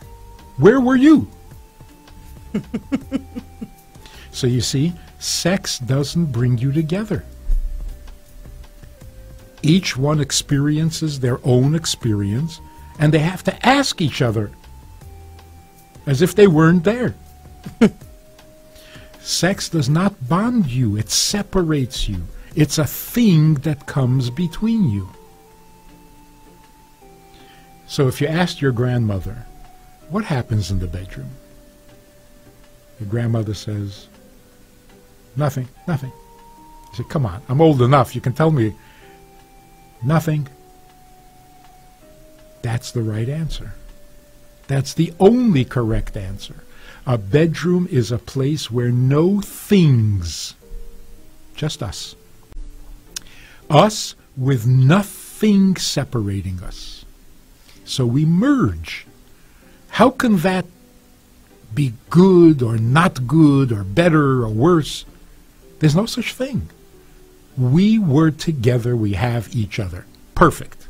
Where 0.57 0.81
were 0.81 0.95
you? 0.95 1.27
so 4.31 4.47
you 4.47 4.61
see, 4.61 4.93
sex 5.19 5.81
doesn't 5.81 6.27
bring 6.27 6.59
you 6.59 6.71
together. 6.71 7.25
Each 9.65 9.97
one 9.97 10.21
experiences 10.21 11.19
their 11.19 11.41
own 11.45 11.75
experience, 11.75 12.61
and 13.01 13.13
they 13.13 13.19
have 13.19 13.43
to 13.45 13.67
ask 13.67 14.01
each 14.01 14.23
other 14.23 14.53
as 16.07 16.23
if 16.23 16.37
they 16.37 16.47
weren't 16.47 16.85
there. 16.85 17.17
Sex 19.21 19.69
does 19.69 19.89
not 19.89 20.29
bond 20.29 20.69
you, 20.69 20.97
it 20.97 21.11
separates 21.11 22.09
you. 22.09 22.23
It's 22.55 22.79
a 22.79 22.87
thing 22.87 23.55
that 23.67 23.89
comes 23.89 24.31
between 24.31 24.89
you. 24.89 25.11
So 27.91 28.07
if 28.07 28.21
you 28.21 28.29
asked 28.29 28.63
your 28.63 28.71
grandmother, 28.71 29.47
what 30.11 30.25
happens 30.25 30.71
in 30.71 30.79
the 30.79 30.87
bedroom? 30.87 31.31
Your 33.01 33.09
grandmother 33.09 33.53
says, 33.53 34.07
nothing, 35.35 35.69
nothing. 35.89 36.13
You 36.93 36.99
say, 36.99 37.05
come 37.09 37.27
on, 37.27 37.43
I'm 37.49 37.61
old 37.61 37.83
enough, 37.83 38.15
you 38.15 38.21
can 38.21 38.33
tell 38.33 38.53
me 38.53 38.77
nothing. 40.05 40.47
That's 42.63 42.93
the 42.93 43.03
right 43.03 43.29
answer. 43.29 43.75
That's 44.69 44.95
the 44.95 45.13
only 45.19 45.65
correct 45.65 46.17
answer. 46.17 46.63
A 47.09 47.19
bedroom 47.19 47.89
is 47.91 48.13
a 48.13 48.19
place 48.19 48.71
where 48.71 48.93
no 48.93 49.41
things, 49.41 50.55
just 51.57 51.83
us. 51.83 52.15
Us 53.69 54.15
with 54.37 54.65
nothing 54.65 55.75
separating 55.75 56.61
us. 56.61 57.00
So 57.91 58.07
we 58.07 58.25
merge. 58.25 59.05
How 59.89 60.11
can 60.11 60.39
that 60.39 60.65
be 61.75 61.95
good 62.09 62.63
or 62.63 62.79
not 62.79 63.27
good 63.27 63.73
or 63.73 63.83
better 63.83 64.45
or 64.45 64.49
worse? 64.49 65.05
There's 65.81 65.97
no 65.97 66.07
such 66.07 66.33
thing. 66.33 66.71
We 67.59 67.99
were 67.99 68.31
together, 68.31 68.95
we 68.95 69.15
have 69.15 69.53
each 69.55 69.81
other. 69.81 70.07
Perfect. 70.37 70.87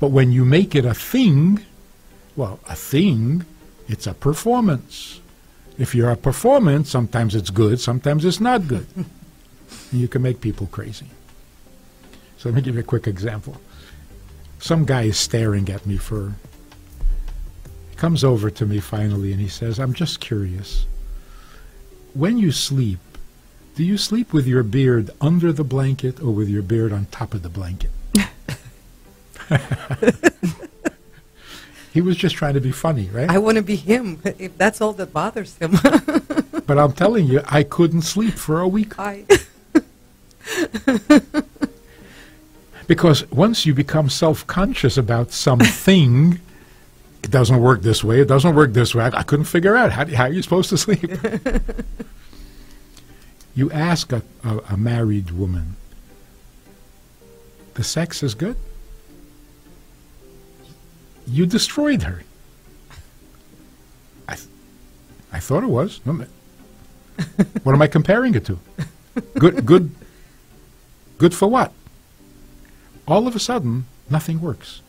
But 0.00 0.08
when 0.08 0.32
you 0.32 0.44
make 0.44 0.74
it 0.74 0.84
a 0.84 0.94
thing, 0.94 1.64
well, 2.34 2.58
a 2.68 2.74
thing 2.74 3.46
It's 3.86 4.06
a 4.06 4.14
performance. 4.14 5.20
If 5.78 5.94
you're 5.94 6.10
a 6.10 6.16
performance, 6.16 6.90
sometimes 6.90 7.34
it's 7.34 7.50
good, 7.50 7.78
sometimes 7.78 8.24
it's 8.24 8.40
not 8.40 8.66
good. 8.66 8.88
you 9.92 10.08
can 10.08 10.22
make 10.22 10.40
people 10.40 10.66
crazy. 10.68 11.06
So 12.38 12.48
let 12.48 12.56
me 12.56 12.62
give 12.62 12.74
you 12.74 12.80
a 12.80 12.84
quick 12.84 13.06
example. 13.06 13.60
Some 14.64 14.86
guy 14.86 15.02
is 15.02 15.18
staring 15.18 15.68
at 15.68 15.84
me 15.84 15.98
for. 15.98 16.32
He 17.90 17.96
comes 17.96 18.24
over 18.24 18.48
to 18.48 18.64
me 18.64 18.80
finally 18.80 19.30
and 19.30 19.38
he 19.38 19.46
says, 19.46 19.78
I'm 19.78 19.92
just 19.92 20.20
curious. 20.20 20.86
When 22.14 22.38
you 22.38 22.50
sleep, 22.50 22.98
do 23.76 23.84
you 23.84 23.98
sleep 23.98 24.32
with 24.32 24.46
your 24.46 24.62
beard 24.62 25.10
under 25.20 25.52
the 25.52 25.64
blanket 25.64 26.18
or 26.18 26.30
with 26.30 26.48
your 26.48 26.62
beard 26.62 26.94
on 26.94 27.04
top 27.10 27.34
of 27.34 27.42
the 27.42 27.50
blanket? 27.50 27.90
he 31.92 32.00
was 32.00 32.16
just 32.16 32.34
trying 32.34 32.54
to 32.54 32.60
be 32.62 32.72
funny, 32.72 33.10
right? 33.12 33.28
I 33.28 33.36
want 33.36 33.58
to 33.58 33.62
be 33.62 33.76
him 33.76 34.22
if 34.24 34.56
that's 34.56 34.80
all 34.80 34.94
that 34.94 35.12
bothers 35.12 35.58
him. 35.58 35.72
but 36.66 36.78
I'm 36.78 36.94
telling 36.94 37.26
you, 37.26 37.42
I 37.44 37.64
couldn't 37.64 38.00
sleep 38.00 38.32
for 38.32 38.62
a 38.62 38.68
week. 38.68 38.98
I, 38.98 39.26
Because 42.86 43.28
once 43.30 43.64
you 43.64 43.74
become 43.74 44.10
self 44.10 44.46
conscious 44.46 44.96
about 44.96 45.32
something, 45.32 46.40
it 47.22 47.30
doesn't 47.30 47.60
work 47.60 47.82
this 47.82 48.04
way, 48.04 48.20
it 48.20 48.28
doesn't 48.28 48.54
work 48.54 48.72
this 48.72 48.94
way. 48.94 49.04
I, 49.04 49.20
I 49.20 49.22
couldn't 49.22 49.46
figure 49.46 49.76
out 49.76 49.92
how, 49.92 50.06
how 50.06 50.24
are 50.24 50.32
you 50.32 50.42
supposed 50.42 50.68
to 50.70 50.78
sleep? 50.78 51.02
you 53.54 53.70
ask 53.70 54.12
a, 54.12 54.22
a, 54.44 54.58
a 54.70 54.76
married 54.76 55.30
woman, 55.30 55.76
the 57.74 57.84
sex 57.84 58.22
is 58.22 58.34
good? 58.34 58.56
You 61.26 61.46
destroyed 61.46 62.02
her. 62.02 62.22
I, 64.28 64.34
th- 64.34 64.48
I 65.32 65.40
thought 65.40 65.62
it 65.62 65.70
was. 65.70 66.00
What 67.62 67.74
am 67.74 67.80
I 67.80 67.86
comparing 67.86 68.34
it 68.34 68.44
to? 68.46 68.58
Good, 69.38 69.64
good, 69.64 69.94
good 71.16 71.32
for 71.32 71.48
what? 71.48 71.72
All 73.06 73.26
of 73.26 73.36
a 73.36 73.40
sudden, 73.40 73.86
nothing 74.08 74.40
works. 74.40 74.80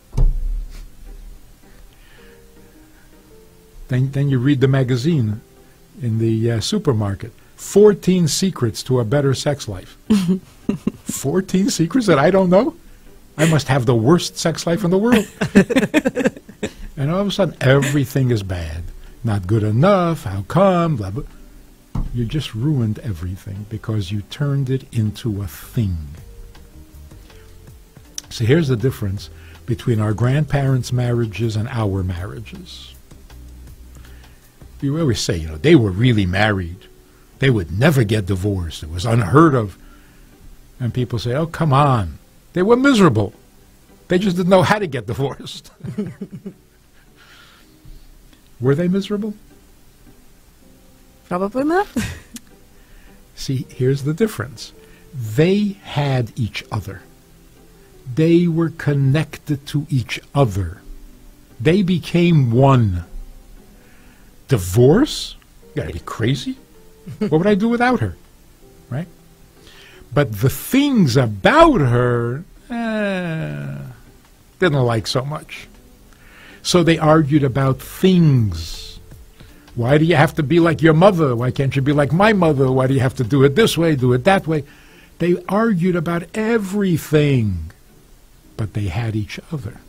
Then, 3.88 4.10
then 4.10 4.28
you 4.28 4.38
read 4.38 4.60
the 4.60 4.68
magazine 4.68 5.40
in 6.02 6.18
the 6.18 6.50
uh, 6.50 6.60
supermarket 6.60 7.32
14 7.56 8.28
secrets 8.28 8.82
to 8.82 9.00
a 9.00 9.04
better 9.04 9.32
sex 9.34 9.68
life. 9.68 9.96
14 11.04 11.70
secrets 11.70 12.06
that 12.06 12.18
I 12.18 12.30
don't 12.30 12.50
know? 12.50 12.74
I 13.38 13.48
must 13.48 13.68
have 13.68 13.86
the 13.86 13.94
worst 13.94 14.36
sex 14.36 14.66
life 14.66 14.84
in 14.84 14.90
the 14.90 14.98
world. 14.98 15.26
and 16.96 17.10
all 17.10 17.20
of 17.20 17.26
a 17.26 17.30
sudden, 17.30 17.56
everything 17.60 18.30
is 18.30 18.42
bad. 18.42 18.84
Not 19.24 19.46
good 19.46 19.62
enough. 19.62 20.24
How 20.24 20.42
come? 20.42 20.96
Blah, 20.96 21.10
blah. 21.10 21.24
You 22.14 22.24
just 22.24 22.54
ruined 22.54 22.98
everything 23.00 23.66
because 23.68 24.10
you 24.10 24.22
turned 24.22 24.70
it 24.70 24.84
into 24.92 25.42
a 25.42 25.46
thing. 25.46 25.96
So 28.28 28.44
here's 28.44 28.68
the 28.68 28.76
difference 28.76 29.30
between 29.66 30.00
our 30.00 30.14
grandparents' 30.14 30.92
marriages 30.92 31.56
and 31.56 31.68
our 31.68 32.02
marriages. 32.02 32.94
You 34.80 34.98
always 35.00 35.20
say, 35.20 35.38
you 35.38 35.48
know, 35.48 35.56
they 35.56 35.74
were 35.74 35.90
really 35.90 36.26
married. 36.26 36.86
They 37.38 37.50
would 37.50 37.76
never 37.76 38.04
get 38.04 38.26
divorced. 38.26 38.82
It 38.82 38.90
was 38.90 39.04
unheard 39.04 39.54
of. 39.54 39.78
And 40.78 40.92
people 40.92 41.18
say, 41.18 41.34
oh, 41.34 41.46
come 41.46 41.72
on. 41.72 42.18
They 42.52 42.62
were 42.62 42.76
miserable. 42.76 43.32
They 44.08 44.18
just 44.18 44.36
didn't 44.36 44.50
know 44.50 44.62
how 44.62 44.78
to 44.78 44.86
get 44.86 45.06
divorced. 45.06 45.70
were 48.60 48.74
they 48.74 48.88
miserable? 48.88 49.34
Probably 51.28 51.64
not. 51.64 51.88
See, 53.34 53.66
here's 53.68 54.04
the 54.04 54.14
difference. 54.14 54.72
They 55.12 55.78
had 55.82 56.38
each 56.38 56.64
other. 56.70 57.02
They 58.14 58.46
were 58.46 58.70
connected 58.70 59.66
to 59.68 59.86
each 59.90 60.20
other. 60.34 60.80
They 61.60 61.82
became 61.82 62.50
one. 62.50 63.04
Divorce? 64.48 65.36
You 65.74 65.82
gotta 65.82 65.92
be 65.92 65.98
crazy. 66.00 66.56
what 67.18 67.32
would 67.32 67.46
I 67.46 67.54
do 67.54 67.68
without 67.68 68.00
her? 68.00 68.16
Right? 68.90 69.08
But 70.12 70.40
the 70.40 70.50
things 70.50 71.16
about 71.16 71.80
her, 71.80 72.44
eh, 72.70 73.76
didn't 74.58 74.82
like 74.84 75.06
so 75.06 75.24
much. 75.24 75.68
So 76.62 76.82
they 76.82 76.98
argued 76.98 77.44
about 77.44 77.80
things. 77.80 78.98
Why 79.74 79.98
do 79.98 80.04
you 80.04 80.16
have 80.16 80.34
to 80.36 80.42
be 80.42 80.58
like 80.58 80.80
your 80.80 80.94
mother? 80.94 81.36
Why 81.36 81.50
can't 81.50 81.76
you 81.76 81.82
be 81.82 81.92
like 81.92 82.12
my 82.12 82.32
mother? 82.32 82.72
Why 82.72 82.86
do 82.86 82.94
you 82.94 83.00
have 83.00 83.14
to 83.16 83.24
do 83.24 83.44
it 83.44 83.54
this 83.54 83.76
way, 83.76 83.94
do 83.94 84.12
it 84.14 84.24
that 84.24 84.46
way? 84.46 84.64
They 85.18 85.36
argued 85.48 85.96
about 85.96 86.24
everything, 86.34 87.65
but 88.56 88.74
they 88.74 88.86
had 88.86 89.16
each 89.16 89.38
other. 89.52 89.80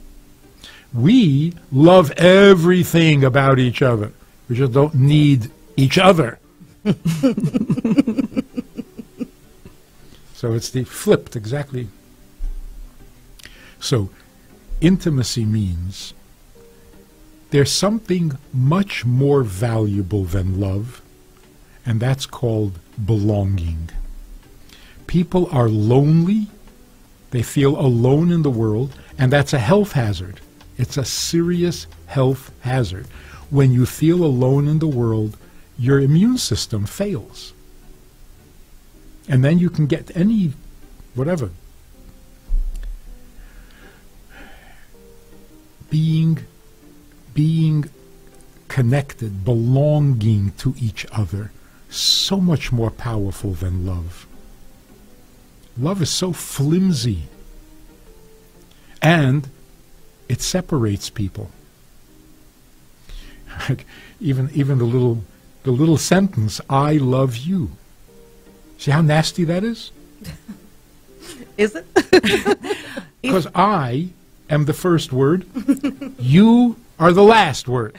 We 0.94 1.54
love 1.72 2.12
everything 2.12 3.24
about 3.24 3.60
each 3.60 3.82
other. 3.82 4.12
We 4.50 4.56
just 4.56 4.74
don't 4.74 4.96
need 4.96 5.52
each 5.76 5.98
other. 5.98 6.40
so 10.34 10.54
it's 10.54 10.70
the 10.70 10.84
flipped 10.86 11.36
exactly. 11.36 11.90
So 13.80 14.10
intimacy 14.82 15.46
means 15.46 16.14
there's 17.50 17.72
something 17.72 18.38
much 18.54 19.06
more 19.06 19.44
valuable 19.44 20.24
than 20.24 20.60
love, 20.60 21.02
and 21.86 22.00
that's 22.00 22.26
called 22.26 22.80
belonging. 23.04 23.90
People 25.08 25.48
are 25.52 25.70
lonely, 25.70 26.48
they 27.32 27.42
feel 27.42 27.80
alone 27.80 28.32
in 28.32 28.42
the 28.42 28.50
world, 28.50 28.96
and 29.18 29.32
that's 29.32 29.54
a 29.54 29.60
health 29.60 29.94
hazard. 29.94 30.40
It's 30.78 30.98
a 30.98 31.06
serious 31.06 31.88
health 32.06 32.52
hazard. 32.62 33.08
When 33.50 33.72
you 33.72 33.86
feel 33.86 34.24
alone 34.24 34.68
in 34.68 34.80
the 34.80 34.88
world, 34.88 35.38
your 35.78 36.00
immune 36.00 36.38
system 36.38 36.86
fails. 36.86 37.54
And 39.28 39.44
then 39.44 39.60
you 39.60 39.70
can 39.70 39.88
get 39.88 40.16
any, 40.16 40.54
whatever. 41.16 41.50
Being, 45.90 46.40
being 47.34 47.90
connected, 48.68 49.44
belonging 49.44 50.52
to 50.60 50.76
each 50.78 51.06
other, 51.12 51.52
so 51.90 52.40
much 52.40 52.72
more 52.72 52.92
powerful 52.92 53.52
than 53.54 53.86
love. 53.86 54.27
Love 55.80 56.02
is 56.02 56.10
so 56.10 56.34
flimsy. 56.34 57.24
And 59.02 59.50
it 60.28 60.42
separates 60.42 61.10
people. 61.10 61.52
even 64.20 64.50
even 64.54 64.78
the 64.78 64.86
little 64.86 65.24
the 65.64 65.72
little 65.72 65.98
sentence, 65.98 66.62
I 66.70 66.94
love 66.94 67.38
you. 67.38 67.72
See 68.78 68.92
how 68.92 69.02
nasty 69.02 69.44
that 69.46 69.64
is? 69.64 69.92
is 71.58 71.76
it? 71.76 71.86
Because 73.22 73.48
I 73.56 74.10
am 74.50 74.66
the 74.66 74.74
first 74.74 75.12
word, 75.12 75.46
you 76.20 76.78
are 77.00 77.12
the 77.12 77.24
last 77.24 77.68
word. 77.68 77.98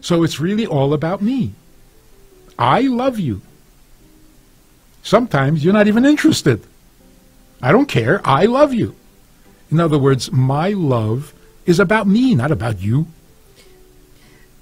So 0.00 0.22
it's 0.22 0.40
really 0.40 0.66
all 0.66 0.92
about 0.92 1.22
me. 1.22 1.52
I 2.58 2.80
love 2.82 3.18
you. 3.18 3.42
Sometimes 5.02 5.64
you're 5.64 5.74
not 5.74 5.88
even 5.88 6.04
interested. 6.04 6.62
I 7.62 7.72
don't 7.72 7.86
care. 7.86 8.20
I 8.24 8.46
love 8.46 8.72
you. 8.72 8.94
In 9.70 9.80
other 9.80 9.98
words, 9.98 10.30
my 10.32 10.70
love 10.70 11.34
is 11.66 11.80
about 11.80 12.06
me, 12.06 12.34
not 12.34 12.50
about 12.50 12.80
you. 12.80 13.06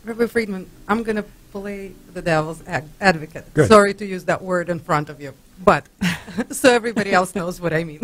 Reverend 0.05 0.31
Friedman, 0.31 0.71
I'm 0.89 1.03
going 1.03 1.17
to 1.17 1.25
play 1.53 1.93
the 2.13 2.23
devil's 2.23 2.63
advocate. 2.67 3.53
Good. 3.55 3.69
Sorry 3.69 3.95
to 3.95 4.07
use 4.07 4.25
that 4.25 4.43
word 4.43 4.69
in 4.69 4.79
front 4.79 5.09
of 5.09 5.21
you, 5.21 5.35
but 5.65 5.87
so 6.51 6.71
everybody 6.71 7.13
else 7.13 7.35
knows 7.35 7.61
what 7.61 7.73
I 7.73 7.85
mean. 7.85 8.03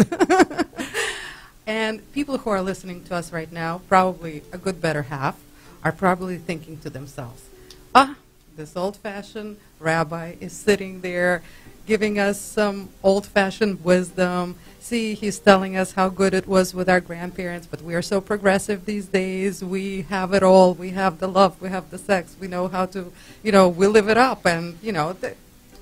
and 1.66 2.12
people 2.12 2.38
who 2.38 2.51
are 2.51 2.62
listening 2.62 3.05
to 3.05 3.14
us 3.14 3.33
right 3.33 3.51
now, 3.51 3.81
probably 3.88 4.42
a 4.53 4.59
good 4.59 4.81
better 4.81 5.03
half, 5.03 5.38
are 5.85 5.92
probably 5.92 6.38
thinking 6.38 6.79
to 6.79 6.90
themselves, 6.90 7.49
ah, 7.95 8.16
this 8.57 8.77
old 8.77 8.97
fashioned 8.97 9.57
rabbi 9.81 10.37
is 10.40 10.53
sitting 10.53 11.01
there 11.01 11.42
giving 11.87 12.18
us 12.18 12.40
some 12.40 12.88
old 13.03 13.27
fashioned 13.27 13.85
wisdom. 13.85 14.57
See, 14.81 15.14
he's 15.14 15.38
telling 15.38 15.77
us 15.77 15.92
how 15.92 16.09
good 16.09 16.35
it 16.35 16.47
was 16.47 16.75
with 16.75 16.88
our 16.88 17.01
grandparents, 17.01 17.66
but 17.66 17.83
we 17.83 17.95
are 17.95 18.03
so 18.03 18.21
progressive 18.21 18.85
these 18.85 19.07
days. 19.07 19.62
We 19.62 20.03
have 20.03 20.33
it 20.35 20.42
all. 20.42 20.75
We 20.75 20.90
have 20.90 21.18
the 21.18 21.29
love. 21.29 21.61
We 21.61 21.68
have 21.68 21.90
the 21.90 21.99
sex. 21.99 22.37
We 22.40 22.49
know 22.49 22.68
how 22.68 22.87
to, 22.87 23.12
you 23.42 23.53
know, 23.53 23.68
we 23.68 23.87
live 23.87 24.09
it 24.09 24.18
up. 24.18 24.45
And, 24.45 24.79
you 24.83 24.92
know, 24.92 25.12
th- 25.12 25.37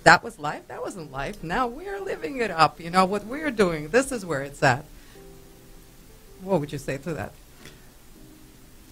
that 0.05 0.23
was 0.23 0.39
life. 0.39 0.69
That 0.69 0.83
wasn't 0.83 1.11
life. 1.11 1.43
Now 1.43 1.67
we're 1.67 2.01
living 2.01 2.37
it 2.39 2.51
up. 2.51 2.81
You 2.81 2.91
know, 2.91 3.05
what 3.05 3.25
we're 3.25 3.51
doing, 3.51 3.89
this 3.89 4.13
is 4.13 4.25
where 4.25 4.43
it's 4.43 4.63
at. 4.63 4.85
What 6.43 6.61
would 6.61 6.73
you 6.73 6.79
say 6.79 6.99
to 6.99 7.15
that? 7.15 7.33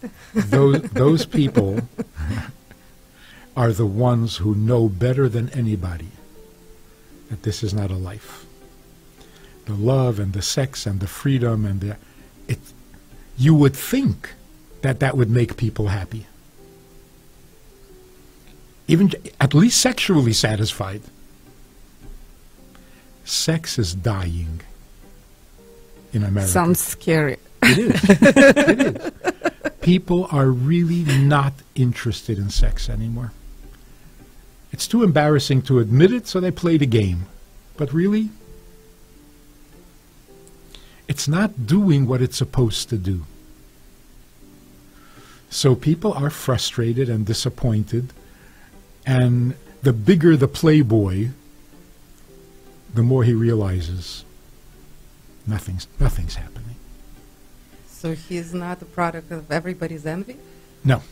those, 0.35 0.83
those 0.83 1.27
people 1.27 1.81
are 3.57 3.73
the 3.73 3.87
ones 3.87 4.38
who 4.38 4.55
know 4.55 4.88
better 4.88 5.29
than 5.29 5.49
anybody 5.51 6.09
that 7.29 7.43
this 7.43 7.62
is 7.62 7.75
not 7.75 7.91
a 7.91 7.97
life. 7.97 8.47
The 9.67 9.75
love 9.75 10.19
and 10.19 10.33
the 10.33 10.43
sex 10.43 10.87
and 10.87 11.01
the 11.01 11.07
freedom 11.07 11.64
and 11.64 11.81
the 11.81 11.97
it 12.47 12.59
you 13.37 13.55
would 13.55 13.77
think 13.77 14.35
that 14.83 15.01
that 15.01 15.17
would 15.17 15.31
make 15.31 15.57
people 15.57 15.88
happy. 15.88 16.27
Even 18.87 19.12
at 19.41 19.53
least 19.55 19.81
sexually 19.81 20.33
satisfied. 20.33 21.03
Sex 23.25 23.79
is 23.79 23.95
dying 23.95 24.62
in 26.14 26.23
America. 26.23 26.51
Sounds 26.51 26.81
scary. 26.81 27.37
It 27.62 27.79
is. 27.79 28.05
it 28.11 28.81
is. 28.81 29.71
People 29.83 30.29
are 30.31 30.49
really 30.49 31.05
not 31.05 31.53
interested 31.75 32.38
in 32.38 32.49
sex 32.49 32.88
anymore. 32.88 33.33
It's 34.79 34.87
too 34.87 35.03
embarrassing 35.03 35.62
to 35.62 35.81
admit 35.81 36.12
it, 36.12 36.29
so 36.29 36.38
they 36.38 36.53
play 36.53 36.77
the 36.77 36.87
game. 36.87 37.27
But 37.77 37.93
really, 37.93 38.29
it's 41.09 41.27
not 41.27 41.67
doing 41.67 42.07
what 42.07 42.23
it's 42.23 42.37
supposed 42.37 42.88
to 42.91 42.97
do. 42.97 43.25
So 45.51 45.75
people 45.75 46.12
are 46.12 46.31
frustrated 46.31 47.09
and 47.09 47.27
disappointed, 47.27 48.12
and 49.05 49.57
the 49.83 49.93
bigger 49.93 50.37
the 50.37 50.47
playboy, 50.47 51.31
the 52.95 53.03
more 53.03 53.25
he 53.25 53.35
realizes 53.35 54.25
nothing's 55.45 55.88
nothing's 55.99 56.37
happening. 56.37 56.77
So 57.88 58.14
he's 58.14 58.55
not 58.55 58.79
the 58.79 58.85
product 58.85 59.33
of 59.33 59.51
everybody's 59.51 60.07
envy? 60.07 60.37
No. 60.85 61.03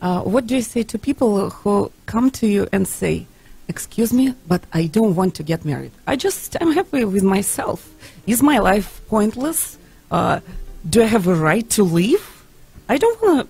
Uh, 0.00 0.22
what 0.22 0.46
do 0.46 0.56
you 0.56 0.62
say 0.62 0.82
to 0.82 0.98
people 0.98 1.50
who 1.50 1.92
come 2.06 2.30
to 2.30 2.46
you 2.46 2.66
and 2.72 2.88
say, 2.88 3.26
"Excuse 3.68 4.12
me, 4.12 4.34
but 4.48 4.62
I 4.72 4.86
don't 4.86 5.14
want 5.14 5.34
to 5.36 5.42
get 5.42 5.64
married. 5.64 5.92
I 6.06 6.16
just 6.16 6.56
I'm 6.60 6.72
happy 6.72 7.04
with 7.04 7.22
myself. 7.22 7.88
Is 8.26 8.42
my 8.42 8.58
life 8.58 9.00
pointless? 9.08 9.78
Uh, 10.10 10.40
do 10.88 11.02
I 11.02 11.06
have 11.06 11.26
a 11.26 11.34
right 11.34 11.68
to 11.70 11.82
leave? 11.84 12.24
I 12.88 12.96
don't 12.96 13.20
want 13.22 13.40
to. 13.40 13.48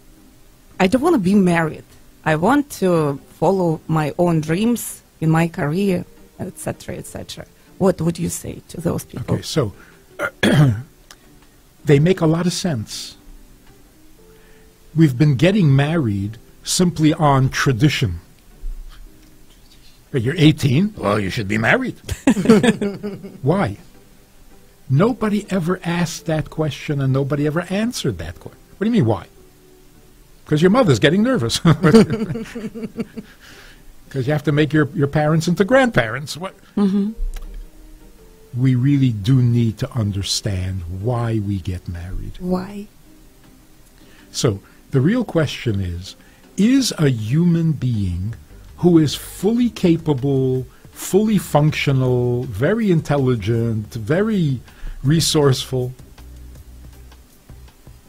I 0.81 0.87
don't 0.89 1.03
want 1.03 1.15
to 1.15 1.21
be 1.21 1.35
married. 1.35 1.85
I 2.25 2.37
want 2.37 2.71
to 2.83 3.21
follow 3.39 3.81
my 3.87 4.13
own 4.19 4.41
dreams 4.41 5.03
in 5.21 5.31
my 5.31 5.47
career, 5.49 6.05
etc., 6.39 6.97
etc." 6.97 7.47
What 7.79 8.01
would 8.03 8.19
you 8.19 8.29
say 8.29 8.61
to 8.69 8.81
those 8.81 9.05
people? 9.07 9.35
Okay, 9.37 9.43
so 9.43 9.73
they 11.85 11.99
make 11.99 12.21
a 12.21 12.27
lot 12.27 12.47
of 12.47 12.53
sense. 12.53 13.17
We've 14.94 15.16
been 15.16 15.37
getting 15.37 15.74
married 15.74 16.38
simply 16.64 17.12
on 17.14 17.48
tradition. 17.48 18.20
But 20.11 20.22
you're 20.22 20.35
18, 20.37 20.94
well, 20.96 21.20
you 21.20 21.31
should 21.31 21.46
be 21.46 21.59
married. 21.59 21.94
Why? 23.42 23.76
Nobody 24.88 25.46
ever 25.50 25.79
asked 25.85 26.26
that 26.26 26.50
question 26.50 27.00
and 27.00 27.12
nobody 27.12 27.46
ever 27.46 27.61
answered 27.70 28.18
that 28.18 28.40
question. 28.40 28.59
What 28.76 28.85
do 28.85 28.90
you 28.90 28.92
mean, 28.92 29.07
why? 29.07 29.26
Because 30.44 30.62
your 30.62 30.70
mother's 30.72 30.98
getting 30.98 31.22
nervous. 31.22 31.61
Because 34.05 34.26
you 34.26 34.33
have 34.33 34.42
to 34.42 34.50
make 34.50 34.72
your, 34.72 34.88
your 34.88 35.07
parents 35.07 35.46
into 35.46 35.64
grandparents. 35.64 36.37
What? 36.37 36.57
Mm-hmm. 36.76 37.12
we 38.61 38.74
really 38.74 39.11
do 39.12 39.40
need 39.40 39.79
to 39.79 39.92
understand 39.92 40.83
why 41.00 41.38
we 41.38 41.61
get 41.61 41.87
married. 41.87 42.33
Why? 42.40 42.88
So 44.33 44.59
the 44.90 45.00
real 45.00 45.24
question 45.24 45.81
is 45.81 46.16
Is 46.57 46.92
a 46.98 47.09
human 47.09 47.72
being 47.72 48.35
who 48.79 48.98
is 48.98 49.14
fully 49.14 49.70
capable, 49.70 50.66
fully 50.92 51.38
functional, 51.38 52.44
very 52.44 52.90
intelligent, 52.90 53.94
very 53.94 54.61
resourceful, 55.03 55.92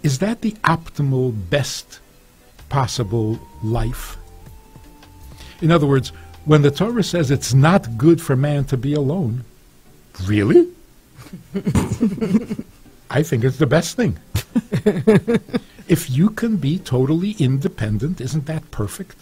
is 0.04 0.20
that 0.20 0.42
the 0.42 0.52
optimal, 0.64 1.34
best 1.50 2.00
possible 2.70 3.40
life? 3.64 4.18
In 5.62 5.72
other 5.72 5.86
words, 5.86 6.10
when 6.46 6.64
the 6.64 6.72
Torah 6.72 7.04
says 7.04 7.30
it's 7.30 7.54
not 7.54 7.98
good 7.98 8.20
for 8.20 8.36
man 8.36 8.66
to 8.66 8.78
be 8.78 8.94
alone, 8.94 9.44
really? 10.26 10.68
I 13.12 13.22
think 13.24 13.44
it's 13.44 13.58
the 13.58 13.68
best 13.68 13.96
thing. 13.96 14.18
if 15.92 16.10
you 16.10 16.30
can 16.30 16.56
be 16.56 16.80
totally 16.80 17.32
independent, 17.32 18.22
isn't 18.22 18.46
that 18.46 18.72
perfect? 18.72 19.18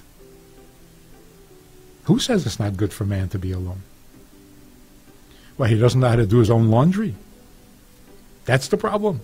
Who 2.03 2.19
says 2.19 2.45
it's 2.45 2.59
not 2.59 2.77
good 2.77 2.93
for 2.93 3.05
man 3.05 3.27
to 3.29 3.39
be 3.39 3.51
alone? 3.51 3.81
Well, 5.57 5.67
he 5.67 5.79
doesn't 5.79 5.99
know 5.99 6.09
how 6.09 6.15
to 6.17 6.27
do 6.27 6.37
his 6.37 6.51
own 6.51 6.69
laundry. 6.69 7.15
That's 8.45 8.67
the 8.67 8.77
problem. 8.77 9.21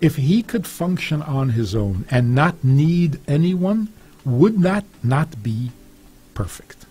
If 0.00 0.14
he 0.14 0.44
could 0.44 0.64
function 0.64 1.22
on 1.22 1.48
his 1.48 1.74
own 1.74 2.04
and 2.08 2.36
not 2.36 2.62
need 2.62 3.18
anyone, 3.26 3.88
would 4.24 4.62
that 4.62 4.84
not 5.02 5.42
be 5.42 5.72
perfect? 6.34 6.86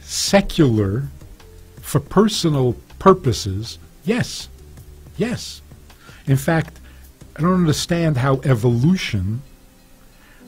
Secular, 0.00 1.06
for 1.80 2.00
personal 2.00 2.74
purposes, 2.98 3.78
yes. 4.04 4.48
Yes. 5.16 5.62
In 6.28 6.36
fact, 6.36 6.78
I 7.36 7.40
don't 7.40 7.54
understand 7.54 8.18
how 8.18 8.40
evolution 8.44 9.42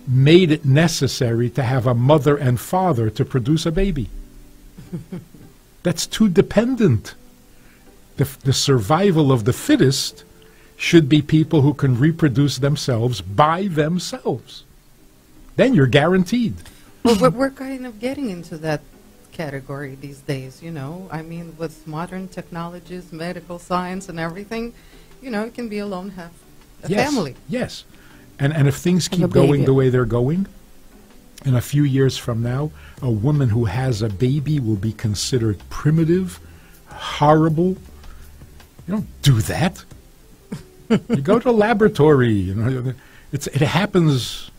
made 0.07 0.51
it 0.51 0.65
necessary 0.65 1.49
to 1.51 1.63
have 1.63 1.87
a 1.87 1.95
mother 1.95 2.37
and 2.37 2.61
father 2.61 3.11
to 3.11 3.25
produce 3.25 3.65
a 3.65 3.73
baby. 3.73 4.11
That's 5.83 6.07
too 6.07 6.29
dependent. 6.29 7.15
The, 8.17 8.29
the 8.45 8.53
survival 8.53 9.33
of 9.33 9.45
the 9.45 9.53
fittest 9.53 10.25
should 10.77 11.09
be 11.09 11.23
people 11.23 11.63
who 11.63 11.75
can 11.75 11.99
reproduce 11.99 12.59
themselves 12.59 13.21
by 13.21 13.69
themselves. 13.69 14.65
Then 15.57 15.75
you're 15.75 15.87
guaranteed. 15.87 16.55
Well, 17.03 17.19
we're, 17.21 17.31
we're 17.31 17.51
kind 17.51 17.87
of 17.87 18.01
getting 18.01 18.31
into 18.31 18.57
that 18.59 18.81
category 19.33 19.95
these 19.95 20.21
days, 20.21 20.63
you 20.63 20.71
know. 20.71 21.09
I 21.11 21.23
mean, 21.23 21.55
with 21.57 21.87
modern 21.87 22.29
technologies, 22.29 23.13
medical 23.13 23.59
science, 23.59 24.09
and 24.09 24.19
everything, 24.19 24.75
you 25.23 25.31
know, 25.31 25.45
you 25.45 25.51
can 25.51 25.69
be 25.69 25.79
alone, 25.79 26.11
have 26.11 26.33
a 26.83 26.89
yes, 26.89 27.09
family. 27.09 27.37
Yes. 27.49 27.85
And, 28.39 28.53
and 28.53 28.67
if 28.69 28.77
things 28.77 29.09
keep 29.09 29.31
going 29.31 29.65
the 29.65 29.75
way 29.75 29.91
they're 29.91 30.05
going, 30.05 30.47
in 31.45 31.55
a 31.55 31.61
few 31.61 31.85
years 31.85 32.17
from 32.19 32.43
now, 32.43 32.71
a 33.01 33.11
woman 33.11 33.51
who 33.51 33.65
has 33.67 34.03
a 34.03 34.09
baby 34.09 34.61
will 34.61 34.77
be 34.77 34.93
considered 34.93 35.59
primitive, 35.71 36.39
horrible. 36.87 37.77
You 38.87 38.95
don't 38.95 39.23
do 39.23 39.41
that. 39.43 39.85
you 41.09 41.21
go 41.23 41.39
to 41.39 41.51
a 41.51 41.53
laboratory. 41.53 42.33
You 42.33 42.55
know, 42.55 42.95
it's, 43.33 43.47
it 43.49 43.63
happens 43.63 44.51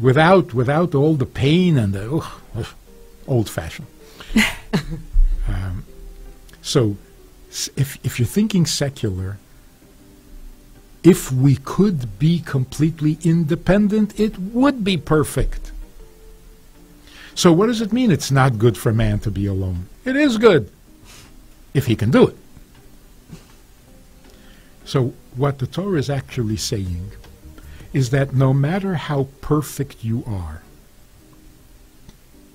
without 0.00 0.54
without 0.54 0.94
all 0.94 1.14
the 1.14 1.26
pain 1.26 1.76
and 1.76 1.92
the 1.92 2.10
ugh, 2.16 2.26
ugh, 2.56 2.66
old-fashioned. 3.26 3.86
um, 5.48 5.84
so, 6.62 6.96
s- 7.50 7.70
if 7.76 7.98
if 8.04 8.18
you're 8.18 8.26
thinking 8.26 8.66
secular, 8.66 9.38
if 11.02 11.30
we 11.30 11.56
could 11.56 12.18
be 12.18 12.40
completely 12.40 13.18
independent, 13.22 14.18
it 14.18 14.38
would 14.38 14.84
be 14.84 14.96
perfect. 14.96 15.72
So, 17.34 17.52
what 17.52 17.66
does 17.66 17.80
it 17.80 17.92
mean 17.92 18.10
it's 18.10 18.32
not 18.32 18.58
good 18.58 18.76
for 18.76 18.92
man 18.92 19.20
to 19.20 19.30
be 19.30 19.46
alone? 19.46 19.86
It 20.04 20.16
is 20.16 20.38
good 20.38 20.70
if 21.72 21.86
he 21.86 21.94
can 21.94 22.10
do 22.10 22.26
it. 22.26 22.36
So, 24.84 25.14
what 25.36 25.58
the 25.58 25.66
Torah 25.66 25.98
is 25.98 26.10
actually 26.10 26.56
saying 26.56 27.12
is 27.92 28.10
that 28.10 28.34
no 28.34 28.52
matter 28.52 28.94
how 28.94 29.28
perfect 29.40 30.02
you 30.02 30.24
are, 30.26 30.62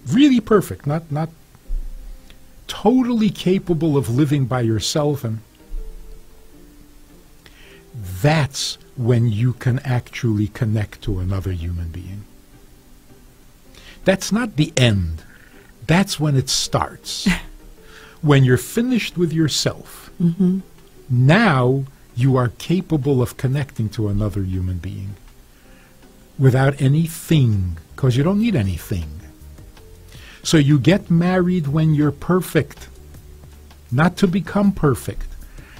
really 0.08 0.42
perfect, 0.42 0.86
not, 0.86 1.10
not 1.12 1.30
totally 2.68 3.30
capable 3.30 3.96
of 3.96 4.10
living 4.10 4.46
by 4.46 4.62
yourself 4.62 5.24
and 5.24 5.40
that's 7.94 8.78
when 8.96 9.28
you 9.30 9.54
can 9.54 9.80
actually 9.80 10.48
connect 10.48 11.02
to 11.04 11.20
another 11.20 11.52
human 11.52 11.90
being. 11.90 12.26
That's 14.06 14.32
not 14.32 14.56
the 14.56 14.74
end. 14.76 15.24
That's 15.86 16.20
when 16.20 16.36
it 16.36 16.50
starts. 16.50 17.28
when 18.22 18.44
you're 18.44 18.58
finished 18.58 19.18
with 19.18 19.34
yourself, 19.34 20.10
mm-hmm. 20.22 20.60
now 21.10 21.86
you 22.16 22.36
are 22.36 22.50
capable 22.58 23.22
of 23.22 23.38
connecting 23.38 23.90
to 23.90 24.08
another 24.08 24.44
human 24.44 24.78
being 24.78 25.16
without 26.38 26.82
anything, 26.82 27.78
because 27.96 28.18
you 28.18 28.24
don't 28.24 28.40
need 28.40 28.56
anything. 28.56 29.22
So 30.42 30.58
you 30.58 30.80
get 30.80 31.10
married 31.10 31.68
when 31.68 31.94
you're 31.94 32.12
perfect, 32.12 32.90
not 33.92 34.18
to 34.18 34.28
become 34.28 34.72
perfect, 34.72 35.28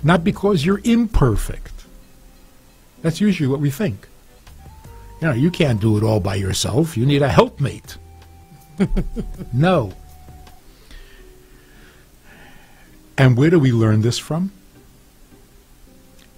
not 0.04 0.24
because 0.24 0.66
you're 0.66 0.82
imperfect. 0.84 1.73
That's 3.04 3.22
usually 3.22 3.48
what 3.48 3.60
we 3.60 3.70
think. 3.70 4.08
You 5.22 5.28
know, 5.28 5.34
you 5.34 5.52
can't 5.52 5.80
do 5.80 5.98
it 5.98 6.04
all 6.04 6.20
by 6.20 6.36
yourself. 6.36 6.98
You 6.98 7.06
need 7.06 7.22
a 7.22 7.30
helpmate. 7.30 7.98
no. 9.54 9.94
And 13.18 13.38
where 13.38 13.50
do 13.50 13.60
we 13.60 13.72
learn 13.72 14.02
this 14.02 14.18
from? 14.18 14.52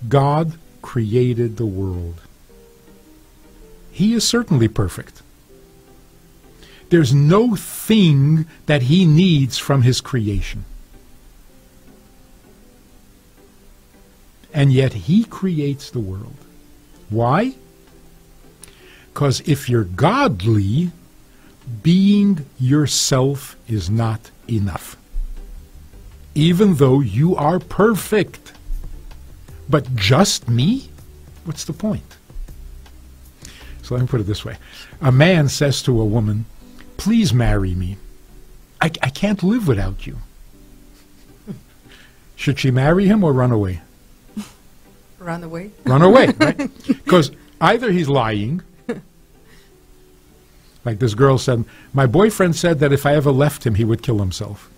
God 0.10 0.58
created 0.82 1.58
the 1.58 1.66
world. 1.66 2.22
He 3.92 4.14
is 4.14 4.28
certainly 4.28 4.68
perfect. 4.68 5.22
There's 6.90 7.14
no 7.14 7.56
thing 7.56 8.46
that 8.66 8.84
he 8.84 9.06
needs 9.06 9.58
from 9.58 9.84
his 9.84 10.02
creation. 10.02 10.66
And 14.54 14.72
yet 14.72 14.94
he 14.94 15.24
creates 15.24 15.90
the 15.90 16.00
world. 16.00 16.45
Why? 17.10 17.56
Because 19.14 19.42
if 19.42 19.70
you're 19.70 19.84
godly, 19.84 20.92
being 21.84 22.46
yourself 22.60 23.56
is 23.68 23.90
not 23.90 24.32
enough. 24.50 24.98
Even 26.34 26.76
though 26.76 27.00
you 27.00 27.36
are 27.36 27.60
perfect. 27.60 28.54
But 29.70 29.96
just 29.96 30.50
me? 30.50 30.90
What's 31.46 31.66
the 31.66 31.74
point? 31.74 32.18
So 33.82 33.96
let 33.96 34.02
me 34.02 34.08
put 34.08 34.20
it 34.20 34.26
this 34.26 34.44
way. 34.44 34.58
A 35.02 35.12
man 35.12 35.48
says 35.48 35.82
to 35.84 36.00
a 36.00 36.06
woman, 36.06 36.46
Please 36.98 37.34
marry 37.34 37.76
me. 37.76 37.98
I, 38.82 38.86
I 39.02 39.10
can't 39.10 39.44
live 39.44 39.68
without 39.68 40.08
you. 40.08 40.18
Should 42.36 42.60
she 42.60 42.72
marry 42.72 43.06
him 43.06 43.24
or 43.24 43.32
run 43.34 43.52
away? 43.52 43.82
Run 45.26 45.44
away. 45.44 45.72
Run 45.86 46.04
away, 46.04 46.28
right? 46.38 46.58
Because 46.86 47.32
either 47.60 47.92
he's 47.92 48.08
lying, 48.08 48.62
like 50.86 51.00
this 51.00 51.16
girl 51.16 51.40
said, 51.40 51.66
my 51.94 52.06
boyfriend 52.06 52.56
said 52.56 52.78
that 52.80 52.94
if 52.94 53.08
I 53.08 53.16
ever 53.16 53.32
left 53.32 53.66
him, 53.66 53.74
he 53.74 53.84
would 53.84 54.04
kill 54.04 54.20
himself. 54.20 54.70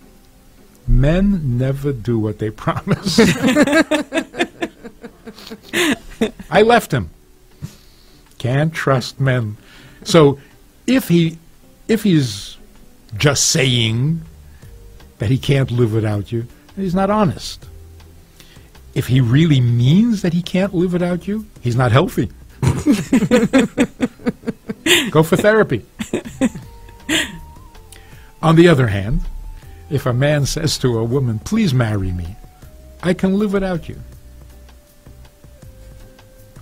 Men 0.86 1.58
never 1.58 1.92
do 1.92 2.18
what 2.18 2.38
they 2.38 2.48
promise. 2.64 3.20
I 6.50 6.62
left 6.62 6.92
him. 6.92 7.10
Can't 8.38 8.72
trust 8.72 9.20
men. 9.20 9.58
So 10.04 10.38
if 10.86 11.08
he 11.08 11.36
if 11.88 12.04
he's 12.04 12.56
just 13.18 13.50
saying 13.50 14.22
that 15.18 15.28
he 15.28 15.36
can't 15.36 15.70
live 15.70 15.92
without 15.92 16.32
you, 16.32 16.46
he's 16.74 16.94
not 16.94 17.10
honest. 17.10 17.66
If 18.98 19.06
he 19.06 19.20
really 19.20 19.60
means 19.60 20.22
that 20.22 20.32
he 20.32 20.42
can't 20.42 20.74
live 20.74 20.92
without 20.92 21.28
you, 21.28 21.46
he's 21.60 21.76
not 21.76 21.92
healthy. 21.92 22.32
Go 25.12 25.22
for 25.22 25.36
therapy. 25.36 25.86
On 28.42 28.56
the 28.56 28.66
other 28.66 28.88
hand, 28.88 29.20
if 29.88 30.04
a 30.04 30.12
man 30.12 30.46
says 30.46 30.76
to 30.78 30.98
a 30.98 31.04
woman, 31.04 31.38
please 31.38 31.72
marry 31.72 32.10
me, 32.10 32.34
I 33.00 33.14
can 33.14 33.38
live 33.38 33.52
without 33.52 33.88
you. 33.88 34.00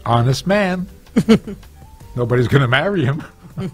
Honest 0.05 0.47
man. 0.47 0.87
Nobody's 2.17 2.49
going 2.49 2.61
to 2.61 2.69
marry 2.69 3.03
him. 3.03 3.25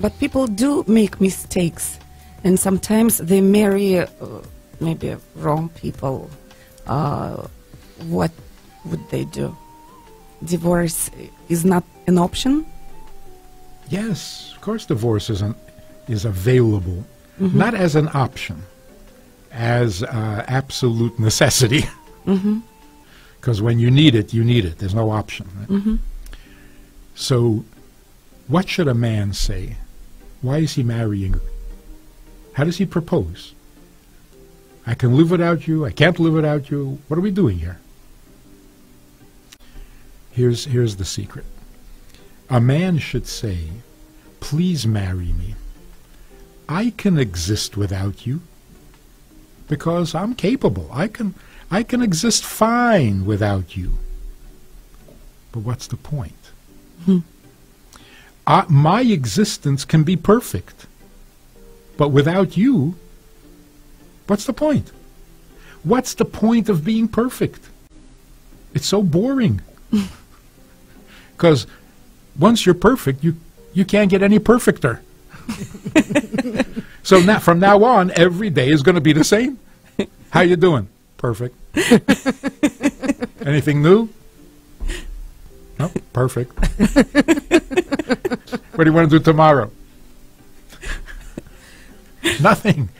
But 0.00 0.18
people 0.18 0.48
do 0.48 0.82
make 0.88 1.20
mistakes, 1.20 2.00
and 2.42 2.58
sometimes 2.58 3.18
they 3.18 3.42
marry 3.42 3.98
uh, 3.98 4.06
maybe 4.80 5.14
wrong 5.36 5.68
people. 5.76 6.30
Uh, 6.90 7.46
what 8.08 8.32
would 8.84 9.08
they 9.10 9.24
do? 9.24 9.56
Divorce 10.44 11.10
is 11.48 11.64
not 11.64 11.84
an 12.06 12.18
option. 12.18 12.66
Yes, 13.88 14.52
of 14.54 14.60
course, 14.60 14.86
divorce 14.86 15.30
is 15.30 15.40
an, 15.42 15.54
is 16.08 16.24
available, 16.24 17.04
not 17.38 17.74
as 17.74 17.94
an 17.96 18.08
option, 18.14 18.62
as 19.52 20.02
uh, 20.02 20.44
absolute 20.48 21.18
necessity. 21.18 21.84
Because 23.40 23.62
when 23.62 23.78
you 23.78 23.90
need 23.90 24.14
it, 24.14 24.34
you 24.34 24.44
need 24.44 24.64
it. 24.66 24.78
There's 24.78 24.94
no 24.94 25.10
option. 25.10 25.46
right? 25.58 25.98
So, 27.14 27.64
what 28.48 28.68
should 28.68 28.86
a 28.88 28.94
man 28.94 29.32
say? 29.32 29.76
Why 30.42 30.58
is 30.58 30.74
he 30.74 30.82
marrying 30.82 31.32
her? 31.32 31.40
How 32.52 32.64
does 32.64 32.76
he 32.76 32.84
propose? 32.86 33.54
I 34.90 34.94
can 34.94 35.16
live 35.16 35.30
without 35.30 35.68
you. 35.68 35.84
I 35.86 35.92
can't 35.92 36.18
live 36.18 36.32
without 36.32 36.68
you. 36.68 36.98
What 37.06 37.16
are 37.16 37.20
we 37.20 37.30
doing 37.30 37.60
here? 37.60 37.78
Here's, 40.32 40.64
here's 40.64 40.96
the 40.96 41.04
secret. 41.04 41.44
A 42.48 42.60
man 42.60 42.98
should 42.98 43.28
say, 43.28 43.68
Please 44.40 44.88
marry 44.88 45.32
me. 45.32 45.54
I 46.68 46.90
can 46.96 47.18
exist 47.20 47.76
without 47.76 48.26
you 48.26 48.40
because 49.68 50.12
I'm 50.12 50.34
capable. 50.34 50.90
I 50.92 51.06
can, 51.06 51.36
I 51.70 51.84
can 51.84 52.02
exist 52.02 52.44
fine 52.44 53.24
without 53.24 53.76
you. 53.76 53.92
But 55.52 55.60
what's 55.60 55.86
the 55.86 55.96
point? 55.96 56.50
I, 58.44 58.64
my 58.68 59.02
existence 59.02 59.84
can 59.84 60.02
be 60.02 60.16
perfect. 60.16 60.88
But 61.96 62.08
without 62.08 62.56
you, 62.56 62.96
what's 64.30 64.44
the 64.44 64.52
point? 64.52 64.92
What's 65.82 66.14
the 66.14 66.24
point 66.24 66.68
of 66.68 66.84
being 66.84 67.08
perfect? 67.08 67.68
It's 68.74 68.86
so 68.86 69.02
boring. 69.02 69.60
Because 71.36 71.66
once 72.38 72.66
you're 72.66 72.74
perfect, 72.74 73.24
you, 73.24 73.34
you 73.72 73.86
can't 73.86 74.10
get 74.10 74.22
any 74.22 74.38
perfecter. 74.38 75.00
so 77.02 77.18
now, 77.18 77.38
from 77.38 77.58
now 77.58 77.82
on, 77.82 78.10
every 78.10 78.50
day 78.50 78.68
is 78.68 78.82
going 78.82 78.96
to 78.96 79.00
be 79.00 79.14
the 79.14 79.24
same. 79.24 79.58
How 80.28 80.42
you 80.42 80.56
doing? 80.56 80.86
Perfect. 81.16 81.56
Anything 83.46 83.80
new? 83.82 84.10
No, 85.78 85.90
perfect. 86.12 86.52
what 88.74 88.84
do 88.84 88.90
you 88.90 88.92
want 88.92 89.10
to 89.10 89.18
do 89.18 89.24
tomorrow? 89.24 89.70
Nothing. 92.42 92.90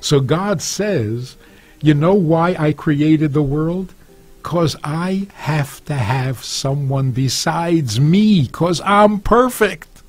So 0.00 0.20
God 0.20 0.62
says, 0.62 1.36
you 1.80 1.94
know 1.94 2.14
why 2.14 2.56
I 2.58 2.72
created 2.72 3.32
the 3.32 3.42
world? 3.42 3.92
Because 4.42 4.76
I 4.82 5.28
have 5.34 5.84
to 5.86 5.94
have 5.94 6.42
someone 6.42 7.10
besides 7.10 8.00
me, 8.00 8.42
because 8.42 8.80
I'm 8.84 9.20
perfect. 9.20 10.02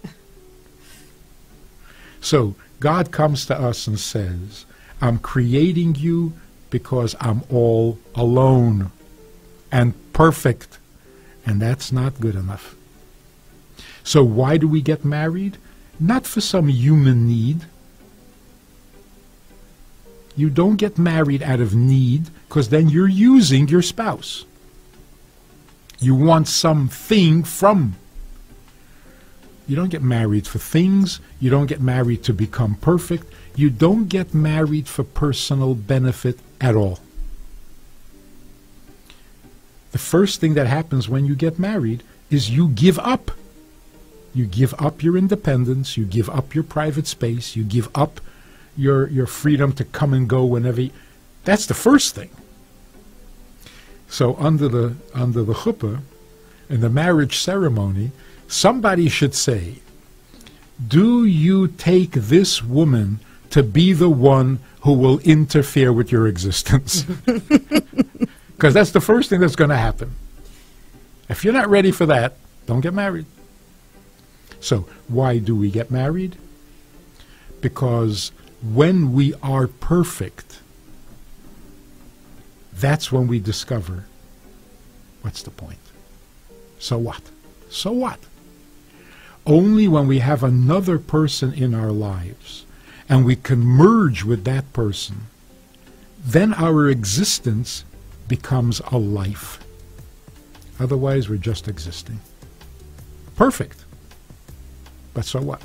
So 2.21 2.55
God 2.79 3.11
comes 3.11 3.45
to 3.47 3.59
us 3.59 3.87
and 3.87 3.99
says, 3.99 4.65
I'm 5.01 5.19
creating 5.19 5.95
you 5.95 6.33
because 6.69 7.15
I'm 7.19 7.43
all 7.49 7.99
alone 8.15 8.91
and 9.71 9.93
perfect. 10.13 10.77
And 11.45 11.61
that's 11.61 11.91
not 11.91 12.19
good 12.19 12.35
enough. 12.35 12.75
So 14.03 14.23
why 14.23 14.57
do 14.57 14.67
we 14.67 14.81
get 14.81 15.03
married? 15.03 15.57
Not 15.99 16.25
for 16.25 16.41
some 16.41 16.67
human 16.67 17.27
need. 17.27 17.65
You 20.35 20.49
don't 20.49 20.77
get 20.77 20.97
married 20.97 21.43
out 21.43 21.59
of 21.59 21.75
need 21.75 22.29
because 22.47 22.69
then 22.69 22.89
you're 22.89 23.07
using 23.07 23.67
your 23.67 23.81
spouse. 23.81 24.45
You 25.99 26.15
want 26.15 26.47
something 26.47 27.43
from. 27.43 27.95
You 29.67 29.75
don't 29.75 29.89
get 29.89 30.01
married 30.01 30.47
for 30.47 30.57
things. 30.57 31.19
You 31.39 31.49
don't 31.49 31.67
get 31.67 31.81
married 31.81 32.23
to 32.23 32.33
become 32.33 32.75
perfect. 32.75 33.31
You 33.55 33.69
don't 33.69 34.07
get 34.07 34.33
married 34.33 34.87
for 34.87 35.03
personal 35.03 35.75
benefit 35.75 36.39
at 36.59 36.75
all. 36.75 36.99
The 39.91 39.97
first 39.97 40.39
thing 40.39 40.53
that 40.53 40.67
happens 40.67 41.09
when 41.09 41.25
you 41.25 41.35
get 41.35 41.59
married 41.59 42.03
is 42.29 42.49
you 42.49 42.69
give 42.69 42.97
up. 42.99 43.31
You 44.33 44.45
give 44.45 44.73
up 44.79 45.03
your 45.03 45.17
independence, 45.17 45.97
you 45.97 46.05
give 46.05 46.29
up 46.29 46.53
your 46.53 46.63
private 46.63 47.07
space, 47.07 47.55
you 47.55 47.63
give 47.63 47.89
up 47.95 48.21
your 48.79 49.07
your 49.09 49.27
freedom 49.27 49.73
to 49.73 49.83
come 49.83 50.13
and 50.13 50.27
go 50.27 50.45
whenever 50.45 50.81
you, 50.81 50.91
that's 51.43 51.65
the 51.65 51.73
first 51.73 52.15
thing. 52.15 52.29
So 54.07 54.35
under 54.37 54.67
the 54.67 54.95
under 55.13 55.43
the 55.43 55.53
chuppah, 55.53 56.01
in 56.69 56.81
the 56.81 56.89
marriage 56.89 57.37
ceremony, 57.37 58.11
somebody 58.47 59.09
should 59.09 59.35
say, 59.35 59.75
Do 60.85 61.25
you 61.25 61.67
take 61.67 62.11
this 62.11 62.63
woman 62.63 63.19
to 63.49 63.63
be 63.63 63.93
the 63.93 64.09
one 64.09 64.59
who 64.81 64.93
will 64.93 65.19
interfere 65.19 65.91
with 65.91 66.11
your 66.11 66.27
existence? 66.27 67.05
Because 68.59 68.73
that's 68.73 68.91
the 68.91 68.99
first 68.99 69.29
thing 69.29 69.39
that's 69.39 69.55
going 69.55 69.69
to 69.69 69.77
happen. 69.77 70.15
If 71.29 71.45
you're 71.45 71.53
not 71.53 71.69
ready 71.69 71.91
for 71.91 72.05
that, 72.07 72.33
don't 72.65 72.81
get 72.81 72.93
married. 72.93 73.25
So, 74.59 74.85
why 75.07 75.37
do 75.37 75.55
we 75.55 75.71
get 75.71 75.89
married? 75.89 76.35
Because 77.61 78.33
when 78.61 79.13
we 79.13 79.33
are 79.41 79.67
perfect, 79.67 80.59
that's 82.73 83.11
when 83.11 83.27
we 83.27 83.39
discover 83.39 84.05
what's 85.21 85.43
the 85.43 85.51
point. 85.51 85.79
So 86.79 86.97
what? 86.97 87.21
So 87.69 87.91
what? 87.91 88.19
Only 89.45 89.87
when 89.87 90.07
we 90.07 90.19
have 90.19 90.43
another 90.43 90.99
person 90.99 91.53
in 91.53 91.73
our 91.73 91.91
lives 91.91 92.65
and 93.07 93.25
we 93.25 93.35
can 93.35 93.59
merge 93.59 94.23
with 94.23 94.43
that 94.45 94.71
person, 94.73 95.27
then 96.23 96.53
our 96.53 96.87
existence 96.87 97.83
becomes 98.27 98.81
a 98.91 98.97
life. 98.97 99.59
Otherwise, 100.79 101.27
we're 101.27 101.37
just 101.37 101.67
existing. 101.67 102.19
Perfect. 103.35 103.83
But 105.13 105.25
so 105.25 105.41
what? 105.41 105.61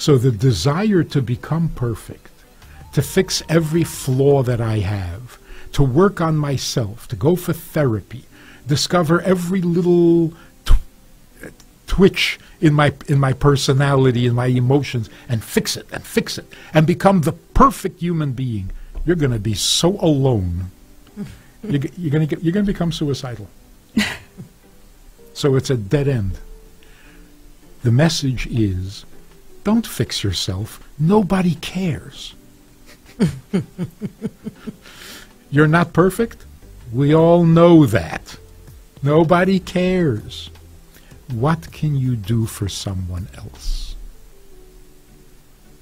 So 0.00 0.16
the 0.16 0.32
desire 0.32 1.04
to 1.04 1.20
become 1.20 1.68
perfect, 1.68 2.30
to 2.94 3.02
fix 3.02 3.42
every 3.50 3.84
flaw 3.84 4.42
that 4.42 4.58
I 4.58 4.78
have, 4.78 5.38
to 5.72 5.82
work 5.82 6.22
on 6.22 6.38
myself, 6.38 7.06
to 7.08 7.16
go 7.16 7.36
for 7.36 7.52
therapy, 7.52 8.24
discover 8.66 9.20
every 9.20 9.60
little 9.60 10.32
tw- 10.64 11.52
twitch 11.86 12.40
in 12.62 12.72
my 12.72 12.94
in 13.08 13.20
my 13.20 13.34
personality, 13.34 14.24
in 14.24 14.34
my 14.34 14.46
emotions, 14.46 15.10
and 15.28 15.44
fix 15.44 15.76
it 15.76 15.86
and 15.92 16.02
fix 16.02 16.38
it 16.38 16.46
and 16.72 16.86
become 16.86 17.20
the 17.20 17.32
perfect 17.32 18.00
human 18.00 18.32
being. 18.32 18.70
You're 19.04 19.16
going 19.16 19.32
to 19.32 19.38
be 19.38 19.52
so 19.52 19.98
alone. 20.00 20.70
you're, 21.62 21.82
you're 21.98 22.10
going 22.10 22.26
to 22.26 22.34
get, 22.34 22.42
you're 22.42 22.54
going 22.54 22.64
to 22.64 22.72
become 22.72 22.90
suicidal. 22.90 23.50
so 25.34 25.56
it's 25.56 25.68
a 25.68 25.76
dead 25.76 26.08
end. 26.08 26.38
The 27.82 27.92
message 27.92 28.46
is 28.46 29.04
don't 29.64 29.86
fix 29.86 30.24
yourself. 30.24 30.82
Nobody 30.98 31.54
cares. 31.56 32.34
You're 35.50 35.68
not 35.68 35.92
perfect. 35.92 36.44
We 36.92 37.14
all 37.14 37.44
know 37.44 37.86
that. 37.86 38.36
Nobody 39.02 39.60
cares. 39.60 40.50
What 41.32 41.72
can 41.72 41.94
you 41.96 42.16
do 42.16 42.46
for 42.46 42.68
someone 42.68 43.28
else? 43.36 43.94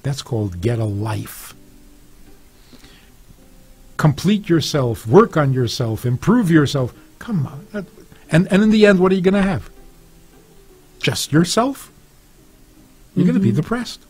That's 0.03 0.23
called 0.23 0.61
get 0.61 0.79
a 0.79 0.85
life. 0.85 1.55
Complete 3.97 4.49
yourself, 4.49 5.07
work 5.07 5.37
on 5.37 5.53
yourself, 5.53 6.07
improve 6.07 6.51
yourself. 6.51 6.95
Come 7.19 7.47
on. 7.47 7.87
And, 8.31 8.47
and 8.53 8.63
in 8.63 8.71
the 8.71 8.87
end, 8.87 9.01
what 9.01 9.11
are 9.11 9.17
you 9.17 9.21
going 9.21 9.35
to 9.35 9.43
have? 9.43 9.71
Just 11.01 11.33
yourself? 11.33 11.91
You're 13.19 13.27
going 13.27 13.35
to 13.35 13.41
be 13.41 13.53
depressed. 13.53 14.01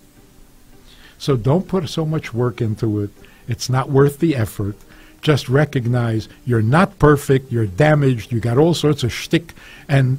So 1.16 1.36
don't 1.36 1.66
put 1.66 1.88
so 1.88 2.04
much 2.04 2.34
work 2.34 2.60
into 2.60 3.00
it. 3.00 3.10
It's 3.48 3.70
not 3.70 3.88
worth 3.90 4.18
the 4.18 4.36
effort. 4.36 4.76
Just 5.22 5.48
recognize 5.48 6.28
you're 6.44 6.62
not 6.62 6.98
perfect, 6.98 7.50
you're 7.50 7.66
damaged, 7.66 8.30
you 8.30 8.38
got 8.38 8.58
all 8.58 8.74
sorts 8.74 9.02
of 9.02 9.12
shtick, 9.12 9.54
and 9.88 10.18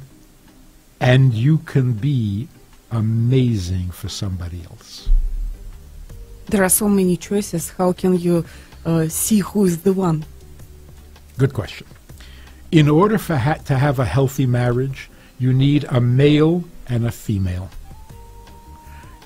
and 1.00 1.32
you 1.32 1.58
can 1.58 1.92
be 1.92 2.48
amazing 2.90 3.90
for 3.92 4.08
somebody 4.08 4.62
else. 4.70 5.08
There 6.46 6.62
are 6.64 6.68
so 6.68 6.88
many 6.88 7.16
choices. 7.16 7.70
How 7.70 7.92
can 7.92 8.18
you 8.18 8.44
uh, 8.84 9.08
see 9.08 9.38
who 9.38 9.64
is 9.64 9.82
the 9.82 9.92
one? 9.92 10.26
Good 11.38 11.54
question. 11.54 11.86
In 12.72 12.88
order 12.88 13.16
for 13.16 13.36
ha- 13.36 13.62
to 13.64 13.78
have 13.78 13.98
a 13.98 14.04
healthy 14.04 14.46
marriage, 14.46 15.08
you 15.38 15.52
need 15.54 15.84
a 15.84 16.00
male 16.00 16.64
and 16.88 17.06
a 17.06 17.12
female. 17.12 17.70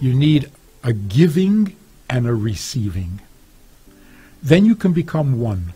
You 0.05 0.13
need 0.13 0.51
a 0.83 0.93
giving 0.93 1.75
and 2.11 2.27
a 2.27 2.35
receiving. 2.35 3.21
Then 4.43 4.67
you 4.67 4.75
can 4.75 4.93
become 4.93 5.41
one. 5.41 5.73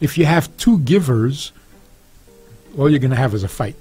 If 0.00 0.16
you 0.16 0.26
have 0.26 0.56
two 0.58 0.78
givers, 0.78 1.50
all 2.78 2.88
you're 2.88 3.00
going 3.00 3.10
to 3.10 3.16
have 3.16 3.34
is 3.34 3.42
a 3.42 3.48
fight. 3.48 3.74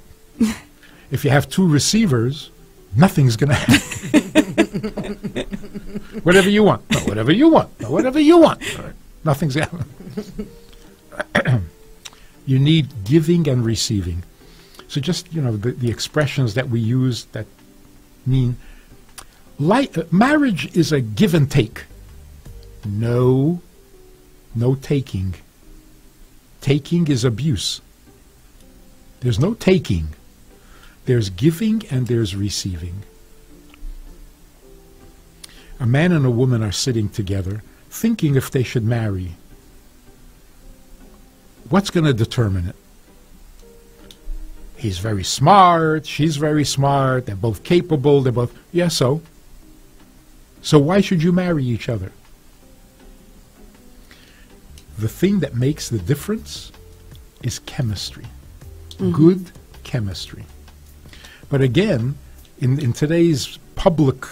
if 1.12 1.24
you 1.24 1.30
have 1.30 1.48
two 1.48 1.68
receivers, 1.68 2.50
nothing's 2.96 3.36
going 3.36 3.50
to 3.50 3.56
happen. 3.56 5.44
whatever 6.24 6.50
you 6.50 6.64
want. 6.64 6.82
No, 6.90 7.00
whatever 7.02 7.32
you 7.32 7.48
want. 7.50 7.80
No, 7.80 7.92
whatever 7.92 8.20
you 8.20 8.40
want. 8.40 8.80
Right. 8.80 8.96
Nothing's 9.26 9.54
happening. 9.54 9.86
you 12.48 12.58
need 12.58 13.06
giving 13.06 13.48
and 13.48 13.64
receiving. 13.64 14.24
So 14.88 15.00
just, 15.02 15.32
you 15.32 15.40
know, 15.40 15.56
the, 15.56 15.70
the 15.70 15.92
expressions 15.92 16.56
that 16.56 16.68
we 16.68 16.80
use 16.80 17.26
that 17.26 17.46
mean 18.26 18.58
uh, 19.60 20.04
marriage 20.12 20.76
is 20.76 20.92
a 20.92 21.02
give 21.02 21.34
and 21.34 21.50
take. 21.50 21.86
No, 22.86 23.62
no 24.56 24.76
taking. 24.76 25.36
Taking 26.62 27.08
is 27.08 27.24
abuse. 27.24 27.82
There's 29.22 29.40
no 29.40 29.54
taking. 29.54 30.10
There's 31.06 31.30
giving 31.30 31.84
and 31.90 32.08
there's 32.08 32.36
receiving. 32.36 33.04
A 35.80 35.86
man 35.86 36.12
and 36.12 36.26
a 36.26 36.32
woman 36.32 36.64
are 36.64 36.72
sitting 36.72 37.10
together 37.10 37.64
thinking 37.90 38.36
if 38.36 38.52
they 38.52 38.64
should 38.64 38.84
marry. 38.84 39.36
What's 41.70 41.90
going 41.90 42.06
to 42.06 42.14
determine 42.14 42.68
it? 42.68 42.76
He's 44.78 45.00
very 45.00 45.24
smart, 45.24 46.06
she's 46.06 46.38
very 46.38 46.64
smart, 46.64 47.26
they're 47.26 47.36
both 47.36 47.64
capable, 47.64 48.22
they're 48.22 48.32
both. 48.32 48.56
Yeah, 48.72 48.90
so? 48.90 49.22
So 50.68 50.78
why 50.80 51.00
should 51.00 51.24
you 51.24 51.32
marry 51.32 51.64
each 51.64 51.88
other? 51.88 52.12
The 55.00 55.08
thing 55.08 55.40
that 55.40 55.56
makes 55.56 55.88
the 55.88 55.98
difference 55.98 56.74
is 57.42 57.60
chemistry. 57.60 58.26
Mm-hmm. 58.90 59.12
Good 59.14 59.52
chemistry. 59.84 60.44
But 61.48 61.62
again, 61.62 62.18
in, 62.60 62.82
in 62.82 62.92
today's 62.92 63.60
public 63.76 64.26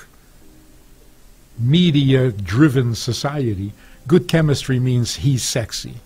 media 1.58 2.34
driven 2.34 2.96
society, 2.96 3.72
good 4.06 4.28
chemistry 4.28 4.78
means 4.78 5.16
he's 5.16 5.42
sexy. 5.42 6.02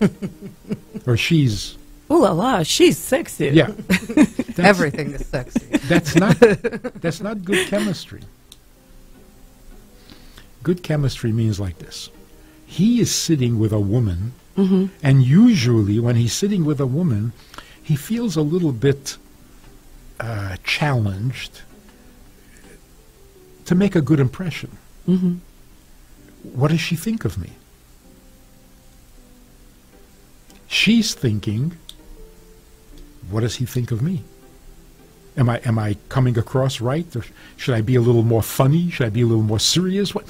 or 1.06 1.16
she's 1.16 1.78
Ooh 2.10 2.22
la 2.22 2.32
la, 2.32 2.64
she's 2.64 2.98
sexy. 2.98 3.50
yeah. 3.50 3.66
Everything 4.58 5.12
is 5.12 5.24
sexy. 5.26 5.66
That's 5.86 6.16
not 6.16 6.36
that's 7.00 7.20
not 7.20 7.44
good 7.44 7.68
chemistry. 7.68 8.22
Good 10.62 10.82
chemistry 10.82 11.32
means 11.32 11.58
like 11.58 11.78
this. 11.78 12.10
He 12.66 13.00
is 13.00 13.10
sitting 13.14 13.58
with 13.58 13.72
a 13.72 13.80
woman, 13.80 14.32
and 15.02 15.22
usually 15.24 15.98
when 15.98 16.16
he's 16.16 16.32
sitting 16.34 16.64
with 16.66 16.80
a 16.80 16.86
woman, 16.86 17.32
he 17.82 17.96
feels 17.96 18.36
a 18.36 18.42
little 18.42 18.72
bit 18.72 19.16
uh, 20.20 20.56
challenged 20.64 21.62
to 23.64 23.74
make 23.74 23.96
a 23.96 24.02
good 24.02 24.20
impression. 24.20 24.76
What 26.42 26.68
does 26.70 26.80
she 26.80 26.94
think 26.96 27.24
of 27.24 27.38
me? 27.38 27.52
She's 30.68 31.14
thinking, 31.14 31.72
what 33.30 33.40
does 33.40 33.56
he 33.56 33.64
think 33.66 33.90
of 33.90 34.02
me? 34.02 34.22
Am 35.36 35.48
I 35.48 35.58
am 35.64 35.78
I 35.78 35.96
coming 36.08 36.36
across 36.36 36.80
right? 36.80 37.14
Or 37.14 37.24
should 37.56 37.74
I 37.74 37.80
be 37.80 37.94
a 37.94 38.00
little 38.00 38.22
more 38.22 38.42
funny? 38.42 38.90
Should 38.90 39.06
I 39.06 39.10
be 39.10 39.22
a 39.22 39.26
little 39.26 39.42
more 39.44 39.60
serious? 39.60 40.14
What? 40.14 40.26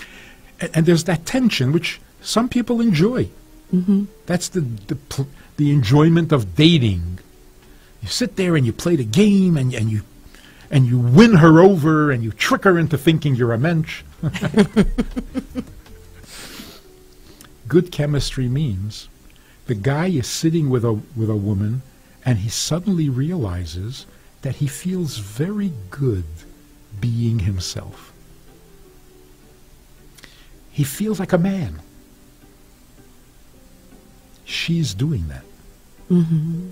And, 0.61 0.71
and 0.75 0.87
there's 0.87 1.05
that 1.05 1.27
tension 1.27 1.73
which 1.73 2.01
some 2.21 2.49
people 2.49 2.81
enjoy. 2.81 3.29
Mm-hmm. 3.75 4.05
That's 4.27 4.49
the 4.49 4.61
the 4.61 4.97
pl- 4.97 5.29
the 5.57 5.71
enjoyment 5.71 6.33
of 6.33 6.55
dating. 6.55 7.19
You 8.03 8.09
sit 8.09 8.37
there 8.37 8.57
and 8.57 8.65
you 8.67 8.73
play 8.73 8.97
the 8.97 9.05
game 9.05 9.57
and 9.57 9.75
and 9.75 9.91
you 9.91 10.03
and 10.71 10.87
you 10.87 10.99
win 10.99 11.35
her 11.37 11.61
over 11.61 12.11
and 12.11 12.23
you 12.23 12.33
trick 12.33 12.65
her 12.65 12.79
into 12.79 12.97
thinking 12.97 13.35
you're 13.35 13.53
a 13.53 13.59
mensch. 13.59 14.03
Good 17.69 17.91
chemistry 17.93 18.49
means 18.49 19.09
the 19.67 19.75
guy 19.75 20.07
is 20.09 20.27
sitting 20.27 20.69
with 20.71 20.85
a 20.85 20.93
with 20.93 21.31
a 21.31 21.37
woman 21.37 21.83
and 22.25 22.39
he 22.39 22.49
suddenly 22.49 23.09
realizes 23.09 24.07
that 24.43 24.57
he 24.57 24.67
feels 24.67 25.19
very 25.19 25.73
good 25.91 26.25
being 27.01 27.41
himself. 27.41 28.13
He 30.71 30.85
feels 30.85 31.21
like 31.21 31.33
a 31.33 31.39
man. 31.39 31.81
She's 34.45 34.95
doing 34.95 35.29
that. 35.29 35.45
Mm-hmm. 36.11 36.71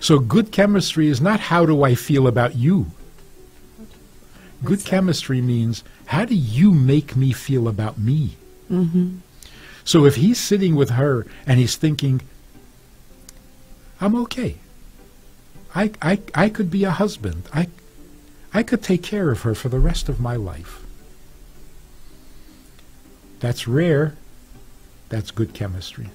So 0.00 0.18
good 0.18 0.52
chemistry 0.52 1.08
is 1.08 1.20
not 1.20 1.40
how 1.40 1.64
do 1.64 1.82
I 1.82 1.94
feel 1.94 2.26
about 2.26 2.56
you. 2.56 2.90
Good 4.64 4.84
chemistry 4.84 5.40
means 5.40 5.82
how 6.06 6.24
do 6.24 6.34
you 6.34 6.72
make 6.72 7.16
me 7.16 7.32
feel 7.32 7.66
about 7.68 7.98
me? 7.98 8.36
Mm-hmm. 8.70 9.18
So 9.84 10.04
if 10.04 10.16
he's 10.16 10.38
sitting 10.38 10.76
with 10.76 10.90
her 10.90 11.26
and 11.46 11.58
he's 11.58 11.76
thinking, 11.76 12.22
I'm 14.00 14.14
okay. 14.22 14.58
I, 15.74 15.92
I, 16.02 16.20
I 16.34 16.48
could 16.48 16.70
be 16.70 16.84
a 16.84 16.90
husband. 16.90 17.44
I, 17.52 17.68
I 18.52 18.62
could 18.62 18.82
take 18.82 19.02
care 19.02 19.30
of 19.30 19.42
her 19.42 19.54
for 19.54 19.68
the 19.68 19.78
rest 19.78 20.08
of 20.08 20.20
my 20.20 20.36
life. 20.36 20.82
That's 23.40 23.66
rare. 23.66 24.16
That's 25.08 25.30
good 25.30 25.54
chemistry. 25.54 26.10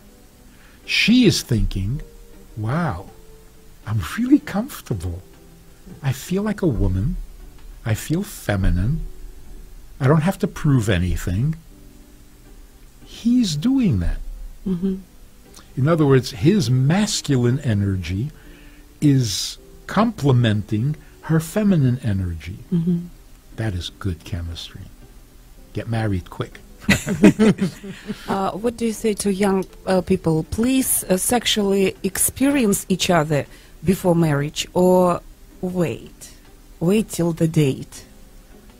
She 0.85 1.25
is 1.25 1.41
thinking, 1.41 2.01
wow, 2.55 3.09
I'm 3.85 4.01
really 4.17 4.39
comfortable. 4.39 5.21
I 6.01 6.13
feel 6.13 6.43
like 6.43 6.61
a 6.61 6.67
woman. 6.67 7.17
I 7.85 7.93
feel 7.93 8.23
feminine. 8.23 9.01
I 9.99 10.07
don't 10.07 10.21
have 10.21 10.37
to 10.39 10.47
prove 10.47 10.89
anything. 10.89 11.55
He's 13.05 13.55
doing 13.55 13.99
that. 13.99 14.17
Mhm. 14.65 14.99
In 15.75 15.87
other 15.87 16.05
words, 16.05 16.31
his 16.31 16.69
masculine 16.69 17.59
energy 17.61 18.31
is 19.01 19.57
complementing 19.87 20.95
her 21.21 21.39
feminine 21.39 21.99
energy. 22.03 22.59
Mhm. 22.73 23.07
That 23.55 23.73
is 23.73 23.89
good 23.99 24.23
chemistry. 24.23 24.81
Get 25.73 25.87
married 25.89 26.29
quick. 26.29 26.59
Uh, 28.27 28.51
what 28.51 28.75
do 28.77 28.85
you 28.85 28.93
say 28.93 29.13
to 29.13 29.31
young 29.33 29.65
uh, 29.85 30.01
people? 30.01 30.43
Please 30.51 31.03
uh, 31.05 31.17
sexually 31.17 31.95
experience 32.03 32.85
each 32.89 33.09
other 33.09 33.45
before 33.83 34.15
marriage 34.15 34.67
or 34.73 35.21
wait? 35.61 36.31
Wait 36.79 37.09
till 37.09 37.31
the 37.31 37.47
date. 37.47 38.05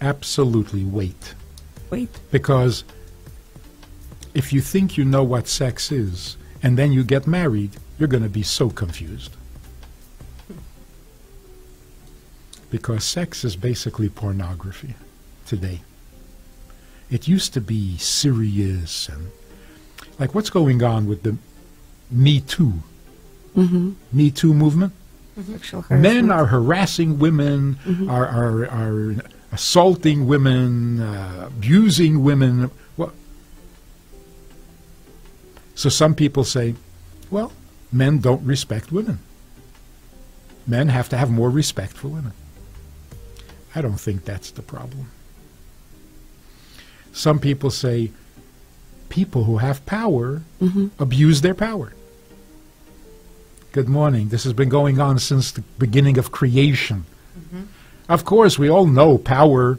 Absolutely 0.01 0.83
wait. 0.83 1.33
Wait. 1.89 2.09
Because 2.31 2.83
if 4.33 4.51
you 4.53 4.61
think 4.61 4.97
you 4.97 5.05
know 5.05 5.23
what 5.23 5.47
sex 5.47 5.91
is 5.91 6.37
and 6.61 6.77
then 6.77 6.91
you 6.91 7.03
get 7.03 7.25
married, 7.25 7.71
you're 7.97 8.09
going 8.09 8.23
to 8.23 8.29
be 8.29 8.43
so 8.43 8.69
confused. 8.69 9.31
Because 12.69 13.03
sex 13.03 13.43
is 13.43 13.55
basically 13.55 14.09
pornography 14.09 14.95
today. 15.45 15.81
It 17.09 17.27
used 17.27 17.53
to 17.53 17.61
be 17.61 17.97
serious 17.97 19.07
and 19.07 19.31
like 20.19 20.35
what's 20.35 20.49
going 20.49 20.83
on 20.83 21.07
with 21.07 21.23
the 21.23 21.37
Me 22.11 22.41
Too, 22.41 22.73
Mm-hmm. 23.55 23.93
Me 24.11 24.29
Too 24.31 24.53
movement? 24.53 24.93
Sexual 25.45 25.85
Men 25.89 26.31
are 26.31 26.47
harassing 26.47 27.19
women, 27.19 27.77
are, 28.09 28.27
are, 28.27 28.65
are 28.67 29.15
assaulting 29.51 30.27
women, 30.27 30.99
uh, 30.99 31.45
abusing 31.47 32.23
women. 32.23 32.71
Well, 32.95 33.13
so 35.75 35.89
some 35.89 36.15
people 36.15 36.43
say, 36.43 36.75
well, 37.29 37.51
men 37.91 38.19
don't 38.19 38.43
respect 38.45 38.91
women. 38.91 39.19
Men 40.65 40.89
have 40.89 41.07
to 41.09 41.17
have 41.17 41.29
more 41.29 41.49
respect 41.49 41.93
for 41.93 42.07
women. 42.07 42.33
I 43.77 43.81
don't 43.81 43.99
think 43.99 44.25
that's 44.25 44.49
the 44.49 44.63
problem. 44.63 45.11
Some 47.13 47.37
people 47.37 47.69
say 47.69 48.09
people 49.07 49.43
who 49.43 49.57
have 49.59 49.85
power 49.85 50.41
Mhm. 50.59 50.89
abuse 50.97 51.41
their 51.41 51.53
power. 51.53 51.93
Good 53.73 53.87
morning. 53.87 54.29
This 54.29 54.45
has 54.45 54.53
been 54.53 54.69
going 54.69 54.99
on 54.99 55.19
since 55.19 55.51
the 55.51 55.61
beginning 55.77 56.17
of 56.17 56.31
creation. 56.31 57.05
Of 58.09 58.25
course, 58.25 58.57
we 58.57 58.67
all 58.67 58.87
know 58.87 59.19
power 59.19 59.77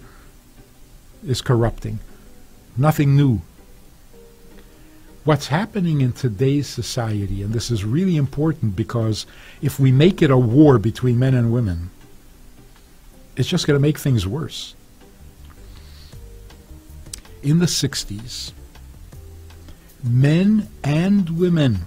is 1.27 1.41
corrupting. 1.41 1.99
Nothing 2.77 3.17
new. 3.17 3.41
What's 5.25 5.49
happening 5.49 6.01
in 6.03 6.13
today's 6.13 6.69
society, 6.69 7.43
and 7.43 7.53
this 7.53 7.69
is 7.69 7.85
really 7.85 8.17
important 8.17 8.77
because 8.77 9.27
if 9.61 9.81
we 9.81 9.91
make 9.91 10.23
it 10.23 10.31
a 10.31 10.39
war 10.39 10.79
between 10.79 11.19
men 11.19 11.35
and 11.35 11.53
women, 11.53 11.91
it's 13.39 13.49
just 13.49 13.67
going 13.67 13.77
to 13.77 13.81
make 13.81 13.99
things 13.99 14.27
worse. 14.27 14.75
In 17.43 17.61
the 17.61 17.67
60s, 17.67 18.53
men 20.03 20.69
and 20.83 21.39
women 21.39 21.87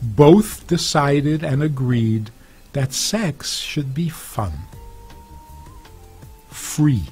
both 0.00 0.66
decided 0.68 1.42
and 1.42 1.62
agreed 1.64 2.30
that 2.74 2.92
sex 2.92 3.56
should 3.56 3.92
be 3.92 4.08
fun, 4.08 4.52
free, 6.48 7.02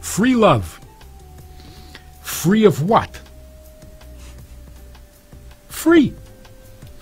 free 0.00 0.36
love. 0.36 0.80
Free 2.22 2.64
of 2.64 2.82
what? 2.82 3.20
Free. 5.68 6.14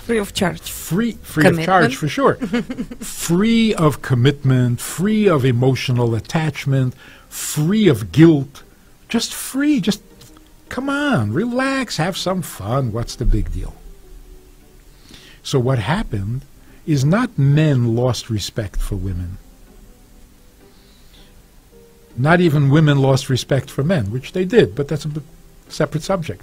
Free 0.04 0.18
of 0.18 0.34
charge. 0.34 0.60
Free, 0.60 1.12
free 1.12 1.46
of 1.46 1.62
charge 1.62 1.94
for 1.94 2.08
sure. 2.08 2.34
free 3.00 3.72
of 3.72 4.02
commitment, 4.02 4.80
free 4.80 5.28
of 5.28 5.44
emotional 5.44 6.16
attachment, 6.16 6.94
free 7.28 7.86
of 7.86 8.10
guilt. 8.10 8.64
Just 9.08 9.32
free. 9.32 9.80
Just 9.80 10.02
come 10.68 10.88
on, 10.88 11.32
relax, 11.32 11.98
have 11.98 12.16
some 12.16 12.42
fun. 12.42 12.90
What's 12.90 13.14
the 13.14 13.24
big 13.24 13.52
deal? 13.52 13.76
So 15.44 15.60
what 15.60 15.78
happened 15.78 16.44
is 16.84 17.04
not 17.04 17.38
men 17.38 17.94
lost 17.94 18.28
respect 18.28 18.80
for 18.80 18.96
women. 18.96 19.38
Not 22.16 22.40
even 22.40 22.70
women 22.70 22.98
lost 22.98 23.30
respect 23.30 23.70
for 23.70 23.84
men, 23.84 24.10
which 24.10 24.32
they 24.32 24.44
did, 24.44 24.74
but 24.74 24.88
that's 24.88 25.04
a 25.04 25.08
b- 25.08 25.22
separate 25.68 26.02
subject. 26.02 26.42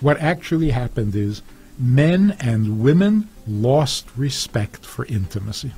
What 0.00 0.18
actually 0.18 0.70
happened 0.70 1.14
is 1.14 1.42
men 1.78 2.36
and 2.40 2.80
women 2.80 3.28
lost 3.46 4.06
respect 4.16 4.84
for 4.84 5.04
intimacy. 5.06 5.72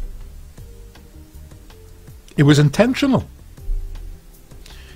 It 2.36 2.44
was 2.44 2.58
intentional. 2.58 3.28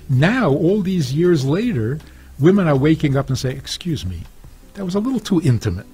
Now, 0.09 0.49
all 0.49 0.81
these 0.81 1.13
years 1.13 1.45
later, 1.45 1.99
women 2.39 2.67
are 2.67 2.75
waking 2.75 3.17
up 3.17 3.27
and 3.27 3.37
say, 3.37 3.51
Excuse 3.51 4.05
me, 4.05 4.21
that 4.73 4.85
was 4.85 4.95
a 4.95 4.99
little 4.99 5.19
too 5.19 5.41
intimate. 5.41 5.85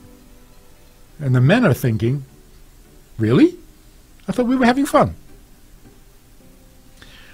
And 1.20 1.36
the 1.36 1.42
men 1.42 1.66
are 1.66 1.74
thinking, 1.74 2.26
Really? 3.18 3.56
I 4.28 4.32
thought 4.32 4.46
we 4.46 4.56
were 4.56 4.66
having 4.66 4.86
fun. 4.86 5.16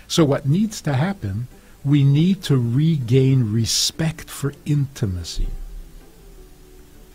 So, 0.07 0.23
what 0.23 0.47
needs 0.47 0.81
to 0.81 0.93
happen, 0.93 1.47
we 1.83 2.03
need 2.03 2.41
to 2.43 2.57
regain 2.57 3.51
respect 3.51 4.29
for 4.29 4.53
intimacy. 4.65 5.47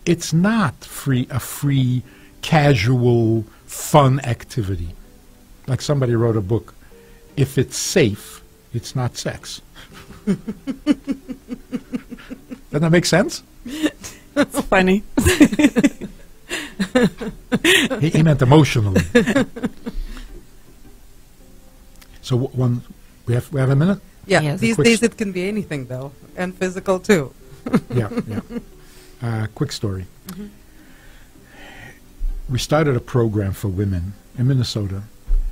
It's 0.07 0.32
not 0.32 0.84
free 0.84 1.26
a 1.30 1.40
free, 1.40 2.03
casual, 2.42 3.44
fun 3.66 4.20
activity. 4.20 4.94
Like 5.66 5.80
somebody 5.82 6.14
wrote 6.14 6.36
a 6.36 6.40
book, 6.40 6.74
if 7.36 7.59
it's 7.59 7.76
safe, 7.76 8.42
it's 8.72 8.94
not 8.96 9.16
sex. 9.16 9.61
Doesn't 10.26 10.40
that 12.70 12.90
make 12.90 13.05
sense? 13.07 13.42
It's 13.66 14.61
funny. 14.68 15.03
He, 18.01 18.11
he 18.11 18.22
meant 18.22 18.42
emotionally. 18.42 19.03
so 22.22 22.36
w- 22.38 22.51
one, 22.57 22.82
we 23.26 23.34
have 23.34 23.53
we 23.53 23.61
have 23.61 23.70
a 23.70 23.76
minute. 23.76 23.98
Yeah, 24.26 24.40
Yes. 24.42 24.61
these 24.61 24.74
Quick 24.76 24.84
days 24.86 25.03
it 25.03 25.16
can 25.16 25.32
be 25.32 25.48
anything 25.48 25.86
though, 25.86 26.12
and 26.36 26.55
physical 26.55 27.01
too. 27.01 27.32
yeah, 27.94 28.11
yeah. 28.26 28.40
Uh, 29.22 29.46
quick 29.54 29.72
story. 29.72 30.06
We 32.48 32.58
started 32.58 32.96
a 32.96 33.00
program 33.00 33.52
for 33.52 33.68
women 33.68 34.14
in 34.38 34.48
Minnesota 34.48 35.02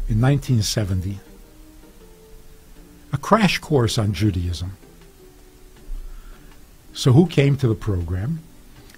in 0.09 0.21
1970. 0.21 1.19
A 3.13 3.17
crash 3.19 3.59
course 3.59 3.99
on 3.99 4.13
Judaism. 4.13 4.77
So 6.93 7.13
who 7.13 7.27
came 7.27 7.57
to 7.59 7.69
the 7.69 7.75
program? 7.75 8.41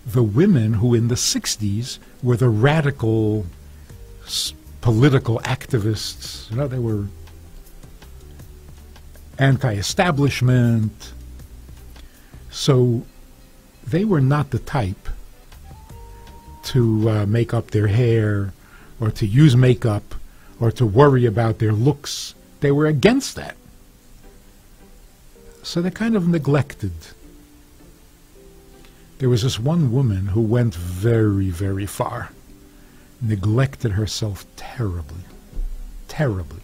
The 0.06 0.22
women 0.22 0.74
who 0.74 0.94
in 0.94 1.08
the 1.08 1.14
60s 1.16 1.98
were 2.22 2.36
the 2.36 2.48
radical 2.48 3.46
s- 4.24 4.54
political 4.80 5.38
activists. 5.40 6.50
You 6.50 6.56
know, 6.56 6.66
they 6.68 6.78
were 6.78 7.06
anti-establishment. 9.38 11.12
So 12.50 13.04
they 13.86 14.04
were 14.04 14.20
not 14.20 14.50
the 14.50 14.58
type 14.58 15.08
to 16.64 17.08
uh, 17.08 17.26
make 17.26 17.54
up 17.54 17.70
their 17.70 17.86
hair 17.88 18.52
or 19.00 19.10
to 19.10 19.26
use 19.26 19.56
makeup 19.56 20.14
or 20.60 20.70
to 20.72 20.86
worry 20.86 21.24
about 21.24 21.58
their 21.58 21.72
looks. 21.72 22.34
They 22.60 22.70
were 22.70 22.86
against 22.86 23.34
that. 23.36 23.56
So 25.62 25.80
they 25.80 25.90
kind 25.90 26.16
of 26.16 26.28
neglected. 26.28 26.92
There 29.18 29.28
was 29.28 29.42
this 29.42 29.58
one 29.58 29.92
woman 29.92 30.28
who 30.28 30.40
went 30.40 30.74
very, 30.74 31.50
very 31.50 31.86
far, 31.86 32.30
neglected 33.20 33.92
herself 33.92 34.46
terribly, 34.56 35.24
terribly. 36.08 36.60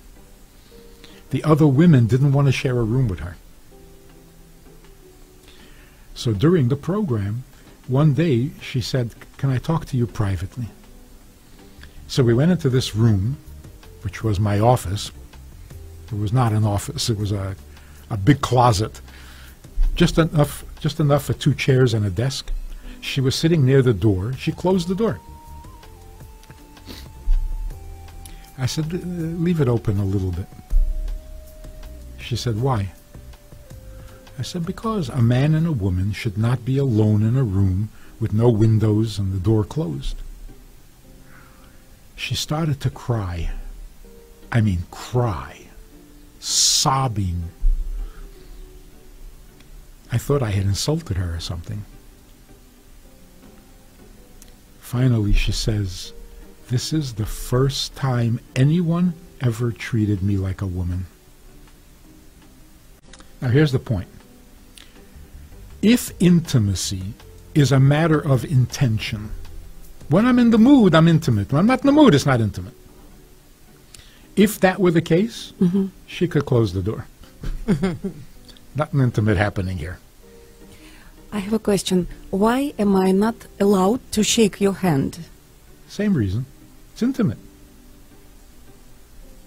The 1.31 1.45
other 1.45 1.67
women 1.67 2.07
didn't 2.07 2.33
want 2.33 2.49
to 2.49 2.53
share 2.53 2.79
a 2.79 2.85
room 2.85 3.09
with 3.09 3.21
her. 3.21 3.37
So 6.17 6.33
during 6.33 6.69
the 6.69 6.77
program, 6.77 7.45
one 7.87 8.15
day 8.15 8.51
she 8.61 8.81
said, 8.81 9.15
Can 9.37 9.51
I 9.51 9.59
talk 9.59 9.85
to 9.87 9.97
you 9.97 10.07
privately? 10.07 10.67
So 12.09 12.25
we 12.25 12.35
went 12.35 12.51
into 12.51 12.71
this 12.71 12.97
room, 12.97 13.37
which 14.03 14.25
was 14.25 14.41
my 14.41 14.59
office. 14.59 15.13
It 16.11 16.19
was 16.19 16.33
not 16.33 16.53
an 16.53 16.65
office, 16.65 17.11
it 17.11 17.19
was 17.19 17.33
a, 17.33 17.55
a 18.11 18.17
big 18.17 18.41
closet. 18.41 19.01
Just 19.95 20.19
enough 20.19 20.65
just 20.81 21.01
enough 21.01 21.25
for 21.25 21.35
two 21.35 21.55
chairs 21.55 21.95
and 21.95 22.05
a 22.07 22.11
desk. 22.11 22.51
She 23.01 23.21
was 23.21 23.35
sitting 23.35 23.65
near 23.65 23.83
the 23.83 23.95
door. 23.95 24.33
She 24.35 24.53
closed 24.53 24.89
the 24.89 24.95
door. 24.95 25.21
I 28.59 28.67
said, 28.67 28.87
"Uh, 28.93 28.99
leave 28.99 29.61
it 29.61 29.69
open 29.69 29.99
a 29.99 30.05
little 30.05 30.33
bit. 30.33 30.47
She 32.19 32.37
said, 32.37 32.61
why? 32.61 32.93
I 34.39 34.43
said, 34.43 34.67
because 34.67 35.09
a 35.09 35.23
man 35.23 35.55
and 35.55 35.67
a 35.67 35.73
woman 35.73 36.13
should 36.13 36.37
not 36.37 36.65
be 36.65 36.77
alone 36.77 37.23
in 37.23 37.37
a 37.37 37.45
room 37.45 37.89
with 38.21 38.35
no 38.35 38.51
windows 38.51 39.19
and 39.19 39.33
the 39.33 39.39
door 39.39 39.65
closed. 39.65 40.17
She 42.17 42.35
started 42.35 42.81
to 42.81 42.91
cry. 42.91 43.51
I 44.53 44.61
mean, 44.61 44.85
cry. 44.91 45.69
Sobbing. 46.39 47.45
I 50.13 50.19
thought 50.19 50.43
I 50.43 50.51
had 50.51 50.65
insulted 50.65 51.17
her 51.17 51.35
or 51.35 51.41
something. 51.41 51.85
Finally, 54.81 55.33
she 55.33 55.53
says, 55.53 56.13
This 56.69 56.93
is 56.93 57.15
the 57.15 57.27
first 57.27 57.97
time 57.97 58.41
anyone 58.55 59.15
ever 59.41 59.73
treated 59.73 60.23
me 60.23 60.37
like 60.37 60.63
a 60.63 60.67
woman. 60.67 61.07
Now, 63.41 63.49
here's 63.49 63.73
the 63.73 63.79
point. 63.79 64.09
If 65.83 66.13
intimacy 66.21 67.15
is 67.55 67.73
a 67.73 67.81
matter 67.81 68.19
of 68.21 68.45
intention, 68.45 69.31
when 70.09 70.27
I'm 70.27 70.39
in 70.39 70.51
the 70.51 70.59
mood, 70.59 70.95
I'm 70.95 71.09
intimate. 71.09 71.53
When 71.53 71.61
I'm 71.61 71.67
not 71.67 71.81
in 71.81 71.87
the 71.87 71.93
mood, 71.93 72.15
it's 72.15 72.27
not 72.27 72.41
intimate. 72.41 72.75
If 74.37 74.61
that 74.61 74.79
were 74.79 74.91
the 74.91 75.03
case, 75.03 75.53
mm-hmm. 75.61 75.87
she 76.07 76.29
could 76.29 76.45
close 76.45 76.73
the 76.73 76.83
door. 76.83 77.07
Nothing 78.77 79.01
intimate 79.01 79.37
happening 79.37 79.79
here. 79.79 79.99
I 81.33 81.39
have 81.39 81.53
a 81.53 81.59
question. 81.59 82.07
Why 82.31 82.73
am 82.79 82.95
I 82.95 83.13
not 83.13 83.47
allowed 83.59 84.01
to 84.13 84.23
shake 84.23 84.61
your 84.61 84.75
hand? 84.75 85.21
Same 85.89 86.15
reason. 86.15 86.47
It's 86.93 87.03
intimate. 87.03 87.39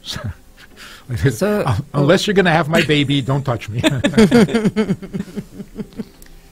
So- 0.01 0.31
unless 1.93 2.27
you're 2.27 2.35
going 2.35 2.45
to 2.45 2.51
have 2.51 2.69
my 2.69 2.83
baby, 2.83 3.21
don't 3.21 3.43
touch 3.43 3.67
me. 3.69 3.81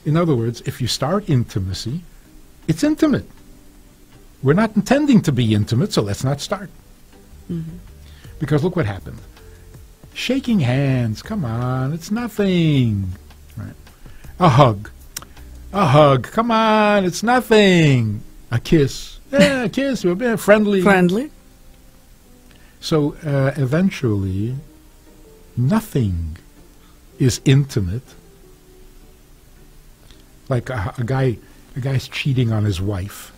In 0.08 0.16
other 0.16 0.34
words, 0.34 0.62
if 0.62 0.80
you 0.80 0.88
start 0.88 1.28
intimacy, 1.28 2.00
it's 2.66 2.82
intimate. 2.82 3.26
We're 4.42 4.54
not 4.54 4.74
intending 4.74 5.20
to 5.20 5.32
be 5.32 5.52
intimate, 5.52 5.92
so 5.92 6.00
let's 6.00 6.24
not 6.24 6.40
start. 6.40 6.70
Because 8.38 8.64
look 8.64 8.74
what 8.74 8.86
happened. 8.86 9.18
Shaking 10.14 10.60
hands, 10.60 11.20
come 11.20 11.44
on, 11.44 11.92
it's 11.92 12.10
nothing. 12.10 13.12
Right. 13.54 13.74
A 14.40 14.48
hug. 14.48 14.88
A 15.74 15.84
hug, 15.84 16.22
come 16.22 16.50
on, 16.50 17.04
it's 17.04 17.22
nothing. 17.22 18.22
A 18.50 18.58
kiss. 18.58 19.20
Yeah, 19.30 19.64
a 19.64 19.68
kiss, 19.68 20.06
we're 20.06 20.14
being 20.14 20.38
friendly. 20.38 20.80
Friendly? 20.80 21.30
So 22.80 23.14
uh, 23.22 23.52
eventually, 23.56 24.56
nothing 25.54 26.38
is 27.18 27.42
intimate. 27.44 28.14
Like 30.48 30.70
a, 30.70 30.94
a 30.98 31.04
guy, 31.04 31.38
a 31.76 31.80
guy's 31.80 32.08
cheating 32.08 32.52
on 32.52 32.64
his 32.64 32.80
wife, 32.80 33.32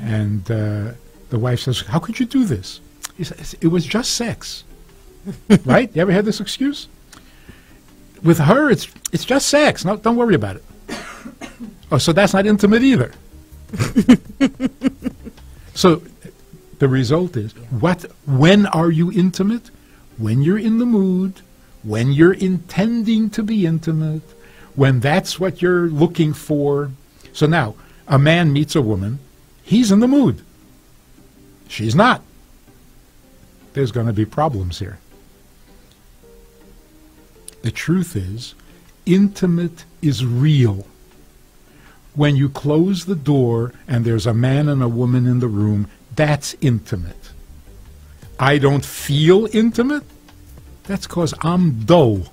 and 0.00 0.50
uh, 0.50 0.92
the 1.30 1.38
wife 1.38 1.60
says, 1.60 1.80
"How 1.80 1.98
could 1.98 2.18
you 2.18 2.26
do 2.26 2.44
this?" 2.44 2.80
He 3.16 3.24
says, 3.24 3.54
"It 3.60 3.68
was 3.68 3.84
just 3.84 4.14
sex." 4.14 4.64
right? 5.64 5.94
You 5.94 6.02
ever 6.02 6.12
had 6.12 6.24
this 6.24 6.40
excuse? 6.40 6.88
With 8.22 8.38
her, 8.38 8.70
it's 8.70 8.88
it's 9.12 9.24
just 9.24 9.48
sex. 9.48 9.84
No, 9.84 9.96
don't 9.96 10.16
worry 10.16 10.34
about 10.34 10.56
it. 10.56 10.64
oh, 11.90 11.98
so 11.98 12.12
that's 12.12 12.32
not 12.32 12.46
intimate 12.46 12.82
either. 12.82 13.12
so 15.74 16.02
the 16.78 16.88
result 16.88 17.36
is 17.36 17.52
what 17.70 18.04
when 18.26 18.66
are 18.66 18.90
you 18.90 19.12
intimate? 19.12 19.70
When 20.18 20.42
you're 20.42 20.58
in 20.58 20.78
the 20.78 20.86
mood, 20.86 21.40
when 21.82 22.12
you're 22.12 22.34
intending 22.34 23.30
to 23.30 23.42
be 23.42 23.66
intimate, 23.66 24.22
when 24.74 25.00
that's 25.00 25.38
what 25.38 25.62
you're 25.62 25.88
looking 25.88 26.32
for. 26.32 26.90
So 27.32 27.46
now, 27.46 27.74
a 28.08 28.18
man 28.18 28.52
meets 28.52 28.74
a 28.74 28.82
woman, 28.82 29.18
he's 29.62 29.90
in 29.90 30.00
the 30.00 30.08
mood. 30.08 30.42
She's 31.68 31.94
not. 31.94 32.22
There's 33.72 33.92
going 33.92 34.06
to 34.06 34.12
be 34.12 34.26
problems 34.26 34.78
here. 34.78 34.98
The 37.62 37.70
truth 37.70 38.16
is, 38.16 38.54
intimate 39.06 39.84
is 40.02 40.24
real. 40.26 40.86
When 42.14 42.36
you 42.36 42.50
close 42.50 43.06
the 43.06 43.14
door 43.14 43.72
and 43.88 44.04
there's 44.04 44.26
a 44.26 44.34
man 44.34 44.68
and 44.68 44.82
a 44.82 44.88
woman 44.88 45.26
in 45.26 45.40
the 45.40 45.48
room, 45.48 45.88
that's 46.14 46.54
intimate. 46.60 47.30
I 48.38 48.58
don't 48.58 48.84
feel 48.84 49.48
intimate? 49.52 50.02
That's 50.84 51.06
because 51.06 51.32
I'm 51.40 51.84
dull. 51.84 52.24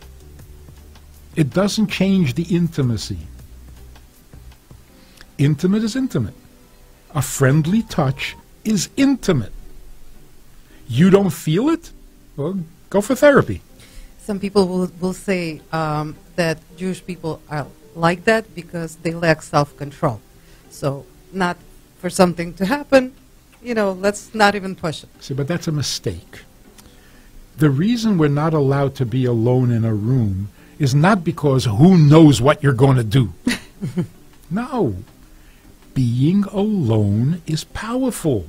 It 1.35 1.51
doesn't 1.51 1.87
change 1.87 2.33
the 2.33 2.43
intimacy. 2.43 3.19
Intimate 5.37 5.83
is 5.83 5.95
intimate. 5.95 6.33
A 7.15 7.21
friendly 7.21 7.81
touch 7.83 8.35
is 8.63 8.89
intimate. 8.97 9.53
You 10.87 11.09
don't 11.09 11.29
feel 11.29 11.69
it? 11.69 11.91
Well, 12.35 12.59
go 12.89 13.01
for 13.01 13.15
therapy. 13.15 13.61
Some 14.19 14.39
people 14.39 14.67
will, 14.67 14.91
will 14.99 15.13
say 15.13 15.61
um, 15.71 16.15
that 16.35 16.59
Jewish 16.77 17.05
people 17.05 17.41
are 17.49 17.67
like 17.95 18.25
that 18.25 18.53
because 18.53 18.97
they 18.97 19.13
lack 19.13 19.41
self 19.41 19.75
control. 19.77 20.21
So, 20.69 21.05
not 21.31 21.57
for 21.99 22.09
something 22.09 22.53
to 22.55 22.65
happen, 22.65 23.13
you 23.61 23.73
know, 23.73 23.91
let's 23.91 24.33
not 24.33 24.55
even 24.55 24.75
push 24.75 25.03
it. 25.03 25.09
See, 25.19 25.33
but 25.33 25.47
that's 25.47 25.67
a 25.67 25.71
mistake. 25.71 26.43
The 27.57 27.69
reason 27.69 28.17
we're 28.17 28.29
not 28.29 28.53
allowed 28.53 28.95
to 28.95 29.05
be 29.05 29.25
alone 29.25 29.71
in 29.71 29.83
a 29.83 29.93
room 29.93 30.49
is 30.79 30.95
not 30.95 31.23
because 31.23 31.65
who 31.65 31.97
knows 31.97 32.41
what 32.41 32.63
you're 32.63 32.73
going 32.73 32.95
to 32.95 33.03
do. 33.03 33.33
no. 34.49 34.95
Being 35.93 36.45
alone 36.45 37.41
is 37.45 37.65
powerful. 37.65 38.47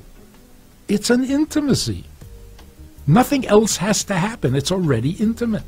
It's 0.87 1.09
an 1.09 1.25
intimacy. 1.25 2.05
Nothing 3.05 3.45
else 3.45 3.77
has 3.77 4.03
to 4.05 4.15
happen. 4.15 4.55
It's 4.55 4.71
already 4.71 5.11
intimate. 5.11 5.63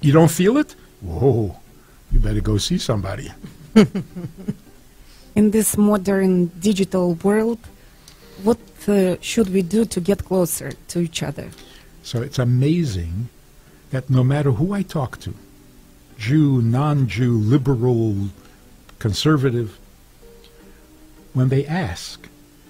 You 0.00 0.12
don't 0.12 0.30
feel 0.30 0.56
it? 0.56 0.76
Whoa. 1.00 1.56
You 2.12 2.20
better 2.20 2.40
go 2.40 2.58
see 2.58 2.78
somebody. 2.78 3.30
In 5.34 5.50
this 5.50 5.76
modern 5.76 6.46
digital 6.60 7.14
world, 7.14 7.58
what 8.42 8.58
uh, 8.88 9.16
should 9.20 9.52
we 9.52 9.62
do 9.62 9.84
to 9.84 10.00
get 10.00 10.24
closer 10.24 10.72
to 10.88 11.00
each 11.00 11.22
other? 11.22 11.50
So 12.02 12.22
it's 12.22 12.38
amazing 12.38 13.28
that 13.90 14.08
no 14.08 14.24
matter 14.24 14.52
who 14.52 14.72
I 14.72 14.82
talk 14.82 15.18
to, 15.20 15.34
Jew, 16.16 16.62
non 16.62 17.06
Jew, 17.08 17.38
liberal, 17.38 18.28
conservative, 18.98 19.78
when 21.32 21.48
they 21.48 21.66
ask, 21.66 22.28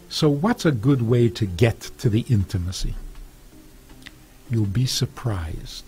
so 0.08 0.28
what's 0.28 0.64
a 0.64 0.72
good 0.72 1.02
way 1.02 1.28
to 1.28 1.46
get 1.46 1.80
to 1.98 2.08
the 2.08 2.24
intimacy? 2.28 2.94
You'll 4.50 4.66
be 4.66 4.86
surprised 4.86 5.84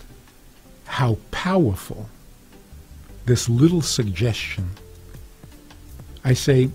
how 0.85 1.17
powerful 1.31 2.09
this 3.25 3.49
little 3.49 3.81
suggestion. 3.81 4.71
I 6.23 6.33
say, 6.33 6.69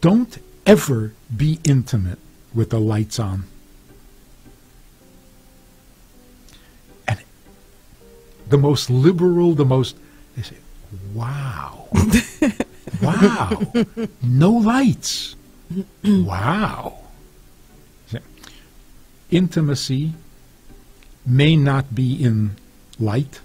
don't 0.00 0.38
ever 0.66 1.12
be 1.34 1.60
intimate 1.64 2.18
with 2.54 2.70
the 2.70 2.80
lights 2.80 3.18
on. 3.18 3.44
The 8.50 8.58
most 8.58 8.90
liberal, 8.90 9.54
the 9.54 9.64
most, 9.64 9.96
they 10.36 10.42
say, 10.42 10.56
wow. 11.14 11.88
wow. 13.02 13.62
No 14.22 14.50
lights. 14.50 15.36
wow. 16.04 16.98
Intimacy 19.30 20.12
may 21.24 21.54
not 21.54 21.94
be 21.94 22.22
in 22.22 22.56
light. 22.98 23.40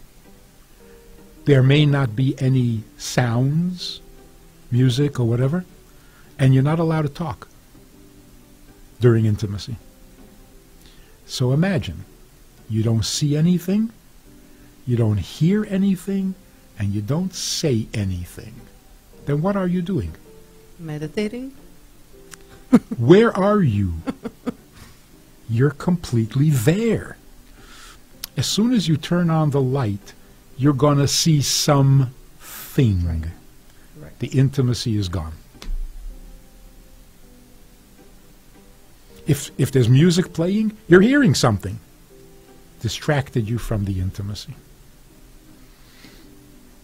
There 1.46 1.62
may 1.62 1.86
not 1.86 2.16
be 2.16 2.36
any 2.40 2.84
sounds, 2.98 4.02
music, 4.72 5.20
or 5.20 5.26
whatever, 5.26 5.64
and 6.40 6.56
you're 6.56 6.64
not 6.64 6.80
allowed 6.80 7.04
to 7.04 7.10
talk 7.10 7.48
during 9.00 9.26
intimacy. 9.26 9.76
So 11.28 11.52
imagine 11.52 12.06
you 12.68 12.82
don't 12.82 13.06
see 13.06 13.38
anything, 13.38 13.92
you 14.86 14.96
don't 14.96 15.18
hear 15.18 15.66
anything, 15.66 16.36
and 16.78 16.94
you 16.94 17.02
don't 17.02 17.34
say 17.34 17.88
anything. 17.94 18.56
Then 19.26 19.42
what 19.42 19.56
are 19.56 19.68
you 19.68 19.82
doing? 19.82 20.14
Meditating? 20.78 21.54
Where 22.98 23.36
are 23.36 23.62
you? 23.62 23.94
You're 25.50 25.72
completely 25.72 26.50
there. 26.50 27.18
As 28.38 28.46
soon 28.46 28.74
as 28.74 28.88
you 28.88 28.98
turn 28.98 29.30
on 29.30 29.52
the 29.52 29.62
light, 29.62 30.14
you're 30.58 30.74
going 30.74 30.98
to 30.98 31.08
see 31.08 31.42
something. 31.42 32.12
Right. 32.78 34.20
The 34.20 34.28
intimacy 34.28 34.98
is 34.98 35.08
gone. 35.08 35.34
If, 39.26 39.52
if 39.58 39.72
there's 39.72 39.90
music 39.90 40.34
playing, 40.34 40.78
you're 40.88 41.02
hearing 41.02 41.34
something. 41.34 41.80
Distracted 42.82 43.50
you 43.50 43.58
from 43.58 43.86
the 43.86 44.00
intimacy. 44.00 44.56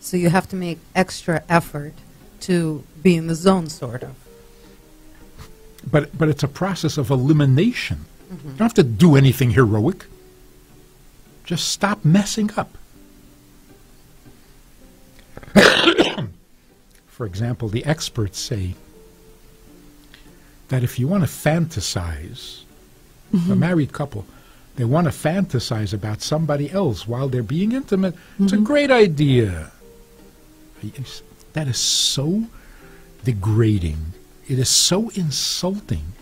So 0.02 0.18
you 0.18 0.30
have 0.30 0.50
to 0.50 0.56
make 0.56 0.80
extra 0.96 1.44
effort 1.48 1.94
to 2.42 2.84
be 3.02 3.16
in 3.16 3.28
the 3.28 3.36
zone, 3.36 3.70
sort 3.70 4.04
of. 4.04 4.16
But, 5.90 6.18
but 6.18 6.28
it's 6.28 6.44
a 6.44 6.48
process 6.48 6.98
of 6.98 7.10
elimination. 7.12 8.06
Mm-hmm. 8.32 8.48
You 8.48 8.56
don't 8.56 8.66
have 8.66 8.74
to 8.74 8.84
do 8.84 9.16
anything 9.16 9.52
heroic. 9.52 10.06
Just 11.44 11.70
stop 11.70 12.04
messing 12.04 12.50
up. 12.58 12.78
For 17.08 17.26
example, 17.26 17.70
the 17.70 17.86
experts 17.86 18.40
say 18.40 18.74
that 20.70 20.84
if 20.84 20.98
you 20.98 21.08
want 21.08 21.24
to 21.24 21.30
fantasize, 21.30 22.64
a 23.32 23.36
mm-hmm. 23.36 23.60
married 23.60 23.94
couple, 23.94 24.26
they 24.78 24.86
want 24.86 25.06
to 25.06 25.12
fantasize 25.12 25.94
about 25.94 26.22
somebody 26.22 26.72
else 26.72 27.08
while 27.08 27.28
they're 27.28 27.44
being 27.44 27.72
intimate, 27.72 28.16
it's 28.40 28.52
a 28.52 28.56
mm-hmm. 28.56 28.64
great 28.64 28.90
idea. 28.90 29.72
It's- 30.90 31.22
That 31.54 31.68
is 31.68 31.78
so 31.78 32.46
degrading. 33.26 34.14
It 34.48 34.58
is 34.58 34.70
so 34.70 35.10
insulting. 35.16 36.14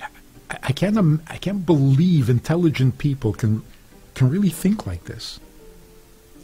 I, 0.00 0.56
I 0.62 0.72
can't. 0.72 0.96
Um, 0.98 1.22
I 1.28 1.36
can't 1.36 1.64
believe 1.66 2.28
intelligent 2.30 2.96
people 2.98 3.32
can 3.32 3.62
can 4.14 4.30
really 4.30 4.48
think 4.50 4.86
like 4.86 5.04
this. 5.04 5.38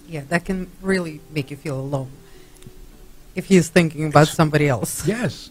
Yeah, 0.09 0.25
that 0.29 0.45
can 0.45 0.69
really 0.83 1.21
make 1.33 1.51
you 1.51 1.57
feel 1.57 1.81
alone 1.81 2.11
if 3.35 3.47
he's 3.47 3.69
thinking 3.71 4.05
about 4.07 4.29
somebody 4.29 4.69
else. 4.69 5.07
Yes. 5.07 5.49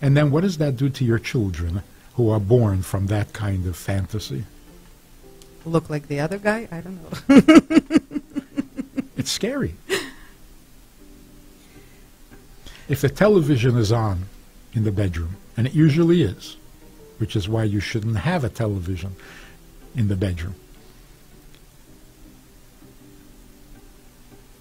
And 0.00 0.16
then, 0.16 0.30
what 0.30 0.40
does 0.40 0.56
that 0.58 0.76
do 0.76 0.88
to 0.88 1.04
your 1.04 1.18
children 1.18 1.82
who 2.14 2.30
are 2.30 2.40
born 2.40 2.82
from 2.82 3.06
that 3.08 3.32
kind 3.34 3.66
of 3.66 3.76
fantasy? 3.76 4.44
Look 5.64 5.88
like 5.90 6.08
the 6.08 6.20
other 6.20 6.38
guy? 6.38 6.68
I 6.72 6.80
don't 6.80 6.98
know. 7.02 7.10
It's 9.22 9.30
scary. 9.30 9.76
If 12.88 13.02
the 13.02 13.08
television 13.08 13.78
is 13.78 13.92
on 13.92 14.24
in 14.72 14.82
the 14.82 14.90
bedroom, 14.90 15.36
and 15.56 15.64
it 15.64 15.74
usually 15.74 16.22
is, 16.22 16.56
which 17.18 17.36
is 17.36 17.48
why 17.48 17.62
you 17.62 17.78
shouldn't 17.78 18.16
have 18.16 18.42
a 18.42 18.48
television 18.48 19.14
in 19.94 20.08
the 20.08 20.16
bedroom, 20.16 20.56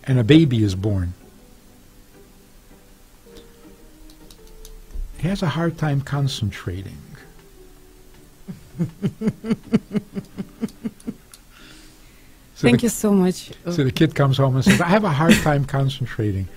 and 0.03 0.19
a 0.19 0.23
baby 0.23 0.63
is 0.63 0.75
born, 0.75 1.13
he 5.17 5.27
has 5.27 5.41
a 5.41 5.49
hard 5.49 5.79
time 5.79 6.01
concentrating. 6.01 7.01
So 12.61 12.67
Thank 12.67 12.81
the- 12.81 12.83
you 12.85 12.89
so 12.89 13.11
much. 13.11 13.49
so 13.65 13.83
the 13.83 13.91
kid 13.91 14.13
comes 14.13 14.37
home 14.37 14.55
and 14.55 14.63
says, 14.63 14.79
I 14.79 14.85
have 14.85 15.03
a 15.03 15.09
hard 15.09 15.33
time 15.41 15.65
concentrating. 15.65 16.47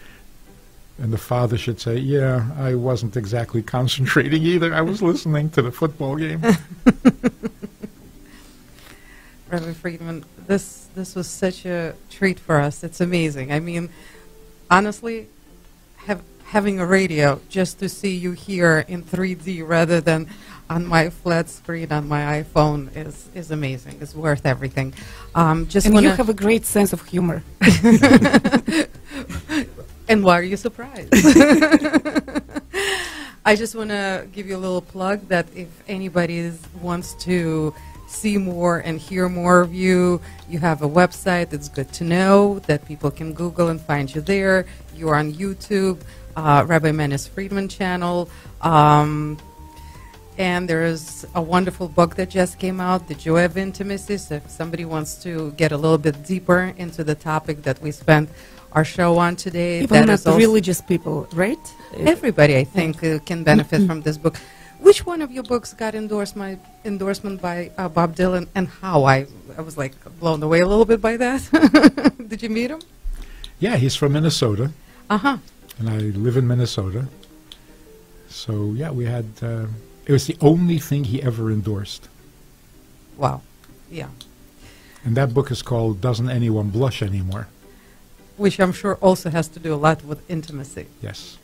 And 0.98 1.10
the 1.10 1.16
father 1.18 1.56
should 1.56 1.80
say, 1.80 1.96
Yeah, 1.96 2.46
I 2.58 2.74
wasn't 2.74 3.16
exactly 3.16 3.62
concentrating 3.62 4.42
either. 4.42 4.74
I 4.74 4.82
was 4.82 5.00
listening 5.00 5.48
to 5.52 5.62
the 5.62 5.72
football 5.72 6.16
game. 6.16 6.42
Reverend 9.48 9.76
Friedman, 9.78 10.24
this 10.46 10.88
this 10.94 11.14
was 11.14 11.26
such 11.26 11.64
a 11.64 11.94
treat 12.10 12.38
for 12.38 12.60
us. 12.60 12.84
It's 12.84 13.00
amazing. 13.00 13.50
I 13.50 13.60
mean, 13.60 13.88
honestly, 14.70 15.28
have, 16.04 16.22
having 16.44 16.78
a 16.80 16.86
radio 16.86 17.40
just 17.48 17.78
to 17.78 17.88
see 17.88 18.14
you 18.14 18.32
here 18.32 18.84
in 18.86 19.02
3D 19.02 19.66
rather 19.66 20.02
than 20.02 20.28
on 20.70 20.86
my 20.86 21.10
flat 21.10 21.48
screen 21.48 21.92
on 21.92 22.08
my 22.08 22.42
iPhone 22.42 22.94
is 22.96 23.28
is 23.34 23.50
amazing. 23.50 23.98
It's 24.00 24.14
worth 24.14 24.46
everything. 24.46 24.94
Um, 25.34 25.66
just 25.66 25.86
And 25.86 26.00
you 26.00 26.10
have 26.10 26.28
a 26.28 26.34
great 26.34 26.64
sense 26.64 26.92
of 26.92 27.04
humor. 27.06 27.42
and 30.08 30.24
why 30.24 30.38
are 30.38 30.42
you 30.42 30.56
surprised? 30.56 31.12
I 33.46 33.56
just 33.56 33.74
want 33.74 33.90
to 33.90 34.26
give 34.32 34.46
you 34.46 34.56
a 34.56 34.62
little 34.62 34.80
plug 34.80 35.28
that 35.28 35.46
if 35.54 35.68
anybody 35.86 36.38
is, 36.38 36.58
wants 36.80 37.12
to 37.24 37.74
see 38.06 38.38
more 38.38 38.78
and 38.78 38.98
hear 38.98 39.28
more 39.28 39.60
of 39.60 39.74
you, 39.74 40.20
you 40.48 40.58
have 40.60 40.80
a 40.80 40.88
website 40.88 41.50
that's 41.50 41.68
good 41.68 41.92
to 41.94 42.04
know 42.04 42.60
that 42.60 42.86
people 42.86 43.10
can 43.10 43.34
Google 43.34 43.68
and 43.68 43.78
find 43.78 44.14
you 44.14 44.22
there. 44.22 44.64
You're 44.96 45.14
on 45.14 45.34
YouTube, 45.34 46.00
uh, 46.36 46.64
Rabbi 46.66 46.92
Manis 46.92 47.26
Friedman 47.26 47.68
channel. 47.68 48.30
Um, 48.62 49.36
and 50.38 50.68
there's 50.68 51.24
a 51.34 51.40
wonderful 51.42 51.88
book 51.88 52.16
that 52.16 52.30
just 52.30 52.58
came 52.58 52.80
out, 52.80 53.06
The 53.08 53.14
Joy 53.14 53.44
of 53.44 53.56
Intimacy. 53.56 54.16
So 54.18 54.36
if 54.36 54.50
somebody 54.50 54.84
wants 54.84 55.22
to 55.22 55.52
get 55.52 55.72
a 55.72 55.76
little 55.76 55.98
bit 55.98 56.24
deeper 56.24 56.74
into 56.76 57.04
the 57.04 57.14
topic 57.14 57.62
that 57.62 57.80
we 57.80 57.90
spent 57.92 58.28
our 58.72 58.84
show 58.84 59.16
on 59.18 59.36
today, 59.36 59.82
Even 59.82 60.00
that 60.00 60.06
not 60.06 60.14
is 60.14 60.26
also 60.26 60.38
religious 60.38 60.80
people, 60.80 61.28
right? 61.32 61.58
everybody, 61.98 62.56
I 62.56 62.64
think, 62.64 63.04
uh, 63.04 63.20
can 63.20 63.44
benefit 63.44 63.86
from 63.86 64.02
this 64.02 64.18
book. 64.18 64.36
Which 64.80 65.06
one 65.06 65.22
of 65.22 65.30
your 65.30 65.44
books 65.44 65.72
got 65.72 65.94
endorsed 65.94 66.34
my 66.36 66.58
endorsement 66.84 67.40
by 67.40 67.70
uh, 67.78 67.88
Bob 67.88 68.16
Dylan, 68.16 68.48
and 68.54 68.68
how? 68.68 69.04
I 69.04 69.26
I 69.56 69.62
was 69.62 69.78
like 69.78 69.94
blown 70.20 70.42
away 70.42 70.60
a 70.60 70.66
little 70.66 70.84
bit 70.84 71.00
by 71.00 71.16
that. 71.16 71.40
Did 72.28 72.42
you 72.42 72.50
meet 72.50 72.70
him? 72.70 72.80
yeah, 73.60 73.76
he's 73.76 73.94
from 73.94 74.12
Minnesota, 74.12 74.72
Uh 75.08 75.16
huh. 75.18 75.36
and 75.78 75.88
I 75.88 75.98
live 75.98 76.36
in 76.36 76.46
Minnesota. 76.46 77.06
So, 78.28 78.72
yeah, 78.76 78.90
we 78.90 79.04
had, 79.06 79.24
uh, 79.40 79.66
it 80.06 80.12
was 80.12 80.26
the 80.26 80.36
only 80.40 80.78
thing 80.78 81.04
he 81.04 81.22
ever 81.22 81.50
endorsed. 81.50 82.08
Wow. 83.16 83.42
Yeah. 83.90 84.08
And 85.04 85.16
that 85.16 85.34
book 85.34 85.50
is 85.50 85.62
called 85.62 86.00
Doesn't 86.00 86.30
Anyone 86.30 86.70
Blush 86.70 87.02
Anymore? 87.02 87.48
Which 88.36 88.58
I'm 88.58 88.72
sure 88.72 88.96
also 88.96 89.30
has 89.30 89.48
to 89.48 89.60
do 89.60 89.72
a 89.74 89.76
lot 89.76 90.04
with 90.04 90.28
intimacy. 90.30 90.86
Yes. 91.00 91.38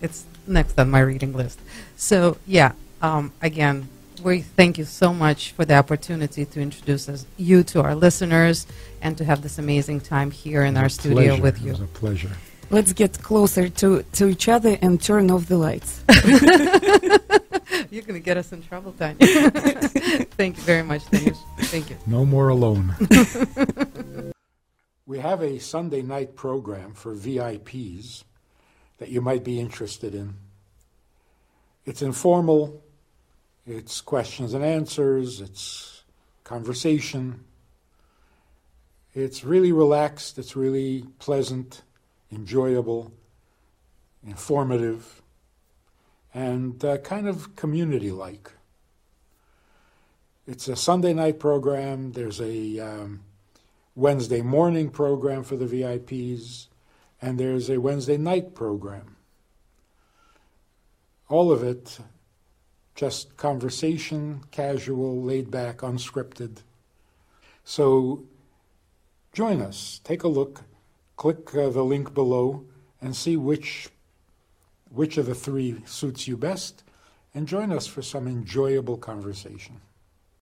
It's 0.00 0.24
next 0.46 0.78
on 0.78 0.90
my 0.90 1.00
reading 1.00 1.32
list. 1.32 1.58
So 1.96 2.36
yeah, 2.46 2.72
um, 3.02 3.32
again, 3.42 3.88
we 4.22 4.42
thank 4.42 4.78
you 4.78 4.84
so 4.84 5.12
much 5.14 5.52
for 5.52 5.64
the 5.64 5.74
opportunity 5.74 6.44
to 6.44 6.60
introduce 6.60 7.08
us, 7.08 7.26
you 7.36 7.62
to 7.64 7.82
our 7.82 7.94
listeners 7.94 8.66
and 9.02 9.16
to 9.18 9.24
have 9.24 9.42
this 9.42 9.58
amazing 9.58 10.00
time 10.00 10.30
here 10.30 10.62
in 10.62 10.76
our 10.76 10.84
was 10.84 10.94
studio 10.94 11.16
pleasure. 11.36 11.42
with 11.42 11.56
It 11.56 11.62
you. 11.62 11.70
was 11.72 11.80
a 11.80 11.86
pleasure. 11.86 12.30
Let's 12.70 12.92
get 12.92 13.20
closer 13.20 13.68
to, 13.68 14.02
to 14.12 14.28
each 14.28 14.48
other 14.48 14.78
and 14.80 15.02
turn 15.02 15.30
off 15.30 15.46
the 15.46 15.56
lights. 15.58 16.04
You're 17.92 18.02
going 18.02 18.20
to 18.20 18.24
get 18.24 18.36
us 18.36 18.52
in 18.52 18.62
trouble, 18.62 18.92
Tanya. 18.92 19.16
thank 19.20 20.56
you 20.56 20.62
very 20.62 20.84
much, 20.84 21.08
Denise. 21.10 21.38
Thank 21.58 21.90
you. 21.90 21.96
No 22.06 22.24
more 22.24 22.48
alone. 22.48 22.94
we 25.06 25.18
have 25.18 25.42
a 25.42 25.58
Sunday 25.58 26.02
night 26.02 26.36
program 26.36 26.94
for 26.94 27.16
VIPs 27.16 28.22
that 28.98 29.08
you 29.08 29.20
might 29.20 29.42
be 29.42 29.58
interested 29.58 30.14
in. 30.14 30.34
It's 31.84 32.00
informal, 32.00 32.84
it's 33.66 34.00
questions 34.00 34.54
and 34.54 34.64
answers, 34.64 35.40
it's 35.40 36.04
conversation. 36.44 37.44
It's 39.14 39.42
really 39.42 39.72
relaxed, 39.72 40.38
it's 40.38 40.54
really 40.54 41.06
pleasant, 41.18 41.82
enjoyable, 42.30 43.12
informative, 44.24 45.22
and 46.32 46.84
uh, 46.84 46.98
kind 46.98 47.28
of 47.28 47.56
community 47.56 48.10
like. 48.10 48.52
It's 50.46 50.68
a 50.68 50.76
Sunday 50.76 51.12
night 51.12 51.38
program. 51.38 52.12
There's 52.12 52.40
a 52.40 52.78
um, 52.80 53.20
Wednesday 53.94 54.42
morning 54.42 54.90
program 54.90 55.42
for 55.42 55.56
the 55.56 55.66
VIPs, 55.66 56.66
and 57.20 57.38
there's 57.38 57.68
a 57.70 57.80
Wednesday 57.80 58.16
night 58.16 58.54
program. 58.54 59.16
All 61.28 61.52
of 61.52 61.62
it 61.62 62.00
just 62.94 63.36
conversation, 63.36 64.42
casual, 64.50 65.22
laid 65.22 65.50
back, 65.50 65.78
unscripted. 65.78 66.58
So 67.64 68.24
join 69.32 69.62
us. 69.62 70.00
Take 70.04 70.22
a 70.22 70.28
look. 70.28 70.64
Click 71.16 71.54
uh, 71.54 71.70
the 71.70 71.82
link 71.82 72.12
below 72.12 72.64
and 73.00 73.16
see 73.16 73.36
which 73.36 73.88
which 74.90 75.16
of 75.16 75.26
the 75.26 75.34
three 75.34 75.80
suits 75.86 76.28
you 76.28 76.36
best, 76.36 76.84
and 77.34 77.46
join 77.46 77.72
us 77.72 77.86
for 77.86 78.02
some 78.02 78.26
enjoyable 78.26 78.96
conversation. 78.96 79.80